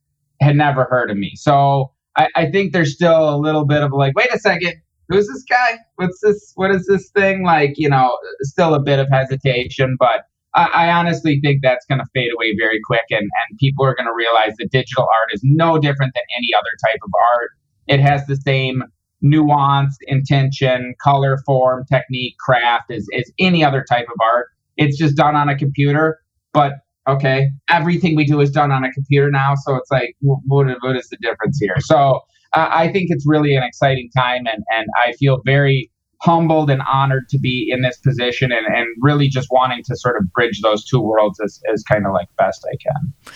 had 0.40 0.56
never 0.56 0.84
heard 0.84 1.10
of 1.10 1.16
me. 1.16 1.32
So 1.36 1.92
I, 2.16 2.28
I 2.34 2.50
think 2.50 2.72
there's 2.72 2.94
still 2.94 3.34
a 3.34 3.38
little 3.38 3.64
bit 3.64 3.82
of 3.82 3.92
like, 3.92 4.16
wait 4.16 4.32
a 4.32 4.38
second, 4.38 4.74
who's 5.08 5.28
this 5.28 5.44
guy? 5.48 5.78
What's 5.96 6.18
this? 6.22 6.52
What 6.56 6.70
is 6.72 6.86
this 6.86 7.10
thing? 7.10 7.44
Like, 7.44 7.74
you 7.76 7.88
know, 7.88 8.16
still 8.40 8.74
a 8.74 8.80
bit 8.80 8.98
of 8.98 9.08
hesitation. 9.10 9.96
But 9.98 10.22
I, 10.54 10.64
I 10.74 10.90
honestly 10.90 11.40
think 11.40 11.60
that's 11.62 11.86
going 11.86 12.00
to 12.00 12.06
fade 12.14 12.30
away 12.36 12.54
very 12.58 12.80
quick. 12.84 13.04
And, 13.10 13.22
and 13.22 13.58
people 13.58 13.84
are 13.84 13.94
going 13.94 14.08
to 14.08 14.14
realize 14.14 14.54
that 14.58 14.70
digital 14.72 15.04
art 15.04 15.30
is 15.32 15.40
no 15.44 15.78
different 15.78 16.14
than 16.14 16.24
any 16.36 16.48
other 16.56 16.70
type 16.84 16.98
of 17.04 17.10
art 17.36 17.50
it 17.86 18.00
has 18.00 18.26
the 18.26 18.36
same 18.36 18.82
nuance, 19.20 19.96
intention, 20.02 20.94
color, 21.02 21.38
form, 21.46 21.84
technique, 21.90 22.36
craft 22.38 22.90
as, 22.90 23.06
as 23.16 23.30
any 23.38 23.64
other 23.64 23.84
type 23.88 24.06
of 24.06 24.20
art. 24.22 24.48
It's 24.76 24.98
just 24.98 25.16
done 25.16 25.34
on 25.34 25.48
a 25.48 25.56
computer. 25.56 26.18
But 26.52 26.74
okay, 27.08 27.48
everything 27.68 28.16
we 28.16 28.24
do 28.24 28.40
is 28.40 28.50
done 28.50 28.70
on 28.70 28.84
a 28.84 28.92
computer 28.92 29.30
now. 29.30 29.54
So 29.64 29.76
it's 29.76 29.90
like, 29.90 30.14
what, 30.20 30.40
what 30.46 30.96
is 30.96 31.08
the 31.08 31.16
difference 31.22 31.58
here? 31.60 31.76
So 31.80 32.20
uh, 32.52 32.68
I 32.70 32.92
think 32.92 33.06
it's 33.10 33.24
really 33.26 33.54
an 33.56 33.62
exciting 33.62 34.10
time. 34.16 34.46
And, 34.46 34.62
and 34.76 34.86
I 35.04 35.12
feel 35.12 35.40
very 35.44 35.90
humbled 36.22 36.70
and 36.70 36.80
honored 36.90 37.28
to 37.28 37.38
be 37.38 37.68
in 37.70 37.82
this 37.82 37.98
position 37.98 38.50
and, 38.50 38.66
and 38.66 38.86
really 39.00 39.28
just 39.28 39.48
wanting 39.50 39.82
to 39.84 39.96
sort 39.96 40.16
of 40.16 40.32
bridge 40.32 40.60
those 40.62 40.84
two 40.84 41.00
worlds 41.00 41.38
as, 41.44 41.60
as 41.72 41.82
kind 41.82 42.06
of 42.06 42.12
like 42.12 42.28
best 42.38 42.64
I 42.72 42.76
can. 42.76 43.34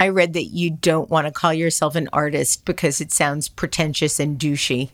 I 0.00 0.08
read 0.08 0.32
that 0.32 0.46
you 0.46 0.70
don't 0.70 1.10
want 1.10 1.26
to 1.26 1.32
call 1.32 1.52
yourself 1.52 1.94
an 1.94 2.08
artist 2.10 2.64
because 2.64 3.02
it 3.02 3.12
sounds 3.12 3.50
pretentious 3.50 4.18
and 4.18 4.38
douchey. 4.38 4.88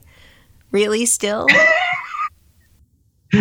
Really, 0.69 1.05
still? 1.05 1.47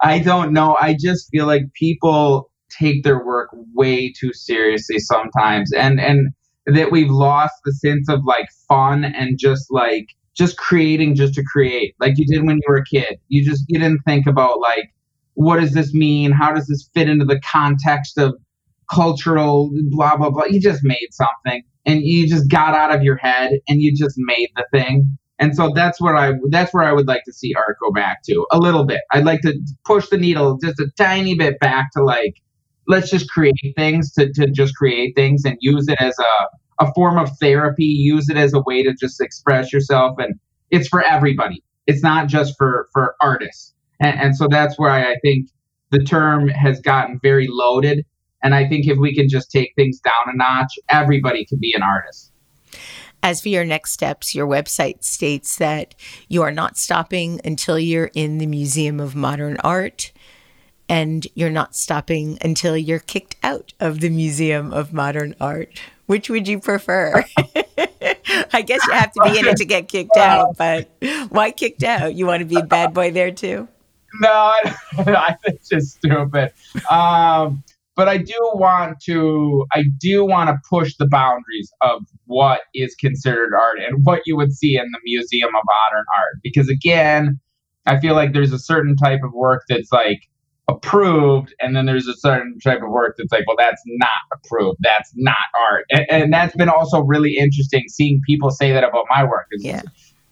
I 0.00 0.20
don't 0.24 0.52
know. 0.52 0.76
I 0.80 0.96
just 0.98 1.28
feel 1.30 1.46
like 1.46 1.62
people 1.74 2.52
take 2.70 3.02
their 3.02 3.24
work 3.24 3.50
way 3.74 4.12
too 4.12 4.32
seriously 4.32 5.00
sometimes, 5.00 5.72
and 5.72 6.00
and 6.00 6.28
that 6.66 6.92
we've 6.92 7.10
lost 7.10 7.54
the 7.64 7.72
sense 7.72 8.08
of 8.08 8.24
like 8.24 8.48
fun 8.68 9.04
and 9.04 9.36
just 9.36 9.66
like 9.68 10.10
just 10.34 10.58
creating 10.58 11.16
just 11.16 11.34
to 11.34 11.42
create, 11.42 11.96
like 11.98 12.18
you 12.18 12.26
did 12.26 12.46
when 12.46 12.56
you 12.56 12.62
were 12.68 12.76
a 12.76 12.84
kid. 12.84 13.18
You 13.28 13.44
just 13.44 13.64
you 13.66 13.80
didn't 13.80 14.02
think 14.04 14.28
about 14.28 14.60
like 14.60 14.92
what 15.34 15.60
does 15.60 15.72
this 15.72 15.92
mean? 15.92 16.30
How 16.30 16.52
does 16.52 16.68
this 16.68 16.88
fit 16.94 17.08
into 17.08 17.24
the 17.24 17.40
context 17.40 18.16
of 18.16 18.36
cultural 18.90 19.70
blah 19.90 20.16
blah 20.16 20.30
blah. 20.30 20.44
You 20.44 20.60
just 20.60 20.80
made 20.82 21.08
something 21.10 21.62
and 21.84 22.02
you 22.02 22.28
just 22.28 22.50
got 22.50 22.74
out 22.74 22.94
of 22.94 23.02
your 23.02 23.16
head 23.16 23.52
and 23.68 23.80
you 23.80 23.94
just 23.96 24.16
made 24.18 24.48
the 24.56 24.66
thing. 24.72 25.16
And 25.38 25.54
so 25.54 25.70
that's 25.74 26.00
what 26.00 26.16
I 26.16 26.32
that's 26.50 26.72
where 26.72 26.84
I 26.84 26.92
would 26.92 27.06
like 27.06 27.24
to 27.24 27.32
see 27.32 27.54
art 27.54 27.76
go 27.82 27.92
back 27.92 28.22
to 28.24 28.46
a 28.50 28.58
little 28.58 28.84
bit. 28.84 29.00
I'd 29.12 29.24
like 29.24 29.42
to 29.42 29.54
push 29.84 30.08
the 30.08 30.16
needle 30.16 30.58
just 30.62 30.80
a 30.80 30.90
tiny 30.96 31.34
bit 31.34 31.58
back 31.60 31.92
to 31.92 32.02
like 32.02 32.36
let's 32.88 33.10
just 33.10 33.28
create 33.30 33.74
things 33.76 34.12
to, 34.12 34.32
to 34.32 34.48
just 34.48 34.74
create 34.76 35.14
things 35.16 35.44
and 35.44 35.56
use 35.60 35.88
it 35.88 36.00
as 36.00 36.14
a, 36.18 36.84
a 36.84 36.92
form 36.94 37.18
of 37.18 37.28
therapy, 37.40 37.84
use 37.84 38.28
it 38.28 38.36
as 38.36 38.54
a 38.54 38.60
way 38.60 38.82
to 38.82 38.94
just 38.94 39.20
express 39.20 39.72
yourself 39.72 40.16
and 40.18 40.34
it's 40.70 40.88
for 40.88 41.02
everybody. 41.02 41.62
It's 41.86 42.02
not 42.02 42.28
just 42.28 42.54
for 42.56 42.88
for 42.92 43.14
artists. 43.20 43.74
And, 44.00 44.20
and 44.20 44.36
so 44.36 44.48
that's 44.50 44.78
where 44.78 44.90
I, 44.90 45.12
I 45.12 45.16
think 45.22 45.48
the 45.90 46.02
term 46.02 46.48
has 46.48 46.80
gotten 46.80 47.20
very 47.22 47.46
loaded 47.48 48.04
and 48.42 48.54
I 48.54 48.68
think 48.68 48.86
if 48.86 48.98
we 48.98 49.14
can 49.14 49.28
just 49.28 49.50
take 49.50 49.72
things 49.76 50.00
down 50.00 50.12
a 50.26 50.36
notch, 50.36 50.78
everybody 50.88 51.44
can 51.44 51.58
be 51.58 51.72
an 51.74 51.82
artist. 51.82 52.32
As 53.22 53.40
for 53.40 53.48
your 53.48 53.64
next 53.64 53.92
steps, 53.92 54.34
your 54.34 54.46
website 54.46 55.02
states 55.02 55.56
that 55.56 55.94
you 56.28 56.42
are 56.42 56.52
not 56.52 56.76
stopping 56.76 57.40
until 57.44 57.78
you're 57.78 58.10
in 58.14 58.38
the 58.38 58.46
Museum 58.46 59.00
of 59.00 59.16
Modern 59.16 59.56
Art, 59.64 60.12
and 60.88 61.26
you're 61.34 61.50
not 61.50 61.74
stopping 61.74 62.38
until 62.40 62.76
you're 62.76 63.00
kicked 63.00 63.36
out 63.42 63.72
of 63.80 64.00
the 64.00 64.10
Museum 64.10 64.72
of 64.72 64.92
Modern 64.92 65.34
Art. 65.40 65.80
Which 66.06 66.30
would 66.30 66.46
you 66.46 66.60
prefer? 66.60 67.24
I 68.52 68.62
guess 68.62 68.86
you 68.86 68.92
have 68.92 69.10
to 69.12 69.22
be 69.24 69.38
in 69.38 69.46
it 69.46 69.56
to 69.56 69.64
get 69.64 69.88
kicked 69.88 70.16
out, 70.16 70.56
but 70.56 70.88
why 71.30 71.50
kicked 71.50 71.82
out? 71.82 72.14
You 72.14 72.26
want 72.26 72.40
to 72.40 72.46
be 72.46 72.60
a 72.60 72.62
bad 72.62 72.94
boy 72.94 73.10
there 73.10 73.32
too? 73.32 73.66
No, 74.20 74.28
I, 74.28 74.76
I 74.98 75.36
think 75.44 75.58
it's 75.58 75.68
just 75.68 75.96
stupid. 75.96 76.52
Um, 76.90 77.64
but 77.96 78.08
I 78.08 78.18
do 78.18 78.34
want 78.54 79.00
to 79.06 79.66
I 79.72 79.84
do 79.98 80.24
want 80.24 80.50
to 80.50 80.60
push 80.68 80.94
the 80.96 81.08
boundaries 81.08 81.72
of 81.80 82.02
what 82.26 82.60
is 82.74 82.94
considered 82.94 83.52
art 83.54 83.78
and 83.78 84.04
what 84.04 84.20
you 84.26 84.36
would 84.36 84.52
see 84.52 84.76
in 84.76 84.84
the 84.92 84.98
Museum 85.04 85.48
of 85.48 85.62
Modern 85.64 86.04
Art. 86.16 86.36
Because 86.42 86.68
again 86.68 87.40
I 87.86 87.98
feel 87.98 88.14
like 88.14 88.32
there's 88.32 88.52
a 88.52 88.58
certain 88.58 88.96
type 88.96 89.20
of 89.24 89.32
work 89.32 89.62
that's 89.68 89.90
like 89.90 90.20
approved 90.68 91.54
and 91.60 91.76
then 91.76 91.86
there's 91.86 92.08
a 92.08 92.16
certain 92.16 92.58
type 92.58 92.82
of 92.82 92.90
work 92.90 93.14
that's 93.16 93.32
like 93.32 93.46
well 93.46 93.56
that's 93.56 93.82
not 93.86 94.10
approved 94.32 94.78
that's 94.82 95.12
not 95.16 95.36
art. 95.70 95.86
And, 95.90 96.06
and 96.10 96.32
that's 96.32 96.54
been 96.54 96.68
also 96.68 97.00
really 97.00 97.36
interesting 97.36 97.84
seeing 97.88 98.20
people 98.26 98.50
say 98.50 98.72
that 98.72 98.84
about 98.84 99.06
my 99.08 99.24
work. 99.24 99.46
Yeah. 99.58 99.82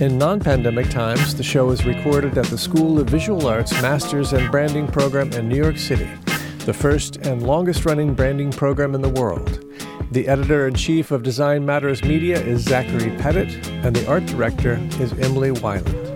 In 0.00 0.18
non 0.18 0.38
pandemic 0.38 0.90
times, 0.90 1.34
the 1.34 1.42
show 1.42 1.70
is 1.70 1.86
recorded 1.86 2.36
at 2.36 2.44
the 2.46 2.58
School 2.58 2.98
of 2.98 3.08
Visual 3.08 3.46
Arts 3.46 3.72
Masters 3.80 4.34
and 4.34 4.50
Branding 4.50 4.86
Program 4.86 5.32
in 5.32 5.48
New 5.48 5.56
York 5.56 5.78
City, 5.78 6.10
the 6.66 6.74
first 6.74 7.16
and 7.24 7.42
longest 7.42 7.86
running 7.86 8.12
branding 8.12 8.50
program 8.52 8.94
in 8.94 9.00
the 9.00 9.08
world. 9.08 9.64
The 10.10 10.28
editor 10.28 10.66
in 10.66 10.74
chief 10.74 11.10
of 11.10 11.22
Design 11.22 11.64
Matters 11.64 12.02
Media 12.02 12.40
is 12.40 12.62
Zachary 12.62 13.10
Pettit, 13.18 13.66
and 13.68 13.94
the 13.94 14.06
art 14.06 14.26
director 14.26 14.78
is 15.00 15.12
Emily 15.14 15.50
Weiland. 15.50 16.10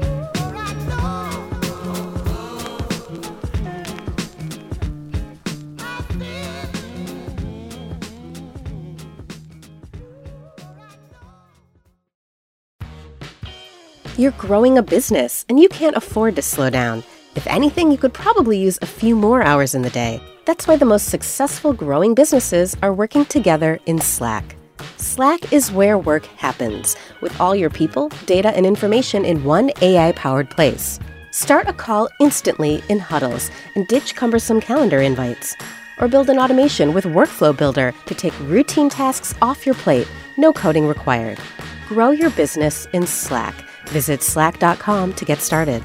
You're 14.18 14.32
growing 14.32 14.78
a 14.78 14.82
business, 14.82 15.44
and 15.48 15.60
you 15.60 15.68
can't 15.68 15.94
afford 15.94 16.36
to 16.36 16.42
slow 16.42 16.70
down. 16.70 17.02
If 17.36 17.46
anything, 17.46 17.92
you 17.92 17.98
could 17.98 18.14
probably 18.14 18.58
use 18.58 18.78
a 18.80 18.86
few 18.86 19.14
more 19.14 19.42
hours 19.42 19.74
in 19.74 19.82
the 19.82 19.90
day. 19.90 20.22
That's 20.46 20.66
why 20.66 20.76
the 20.76 20.86
most 20.86 21.10
successful 21.10 21.74
growing 21.74 22.14
businesses 22.14 22.74
are 22.82 22.94
working 22.94 23.26
together 23.26 23.78
in 23.84 24.00
Slack. 24.00 24.56
Slack 24.96 25.52
is 25.52 25.70
where 25.70 25.98
work 25.98 26.24
happens, 26.24 26.96
with 27.20 27.38
all 27.38 27.54
your 27.54 27.68
people, 27.68 28.08
data, 28.24 28.48
and 28.56 28.64
information 28.64 29.26
in 29.26 29.44
one 29.44 29.70
AI 29.82 30.12
powered 30.12 30.48
place. 30.48 30.98
Start 31.30 31.68
a 31.68 31.74
call 31.74 32.08
instantly 32.20 32.82
in 32.88 32.98
huddles 32.98 33.50
and 33.74 33.86
ditch 33.86 34.14
cumbersome 34.14 34.62
calendar 34.62 35.02
invites. 35.02 35.54
Or 36.00 36.08
build 36.08 36.30
an 36.30 36.38
automation 36.38 36.94
with 36.94 37.04
Workflow 37.04 37.54
Builder 37.54 37.92
to 38.06 38.14
take 38.14 38.38
routine 38.40 38.88
tasks 38.88 39.34
off 39.42 39.66
your 39.66 39.74
plate, 39.74 40.08
no 40.38 40.54
coding 40.54 40.86
required. 40.86 41.38
Grow 41.86 42.12
your 42.12 42.30
business 42.30 42.86
in 42.94 43.06
Slack. 43.06 43.54
Visit 43.88 44.22
slack.com 44.22 45.12
to 45.12 45.24
get 45.26 45.40
started. 45.40 45.82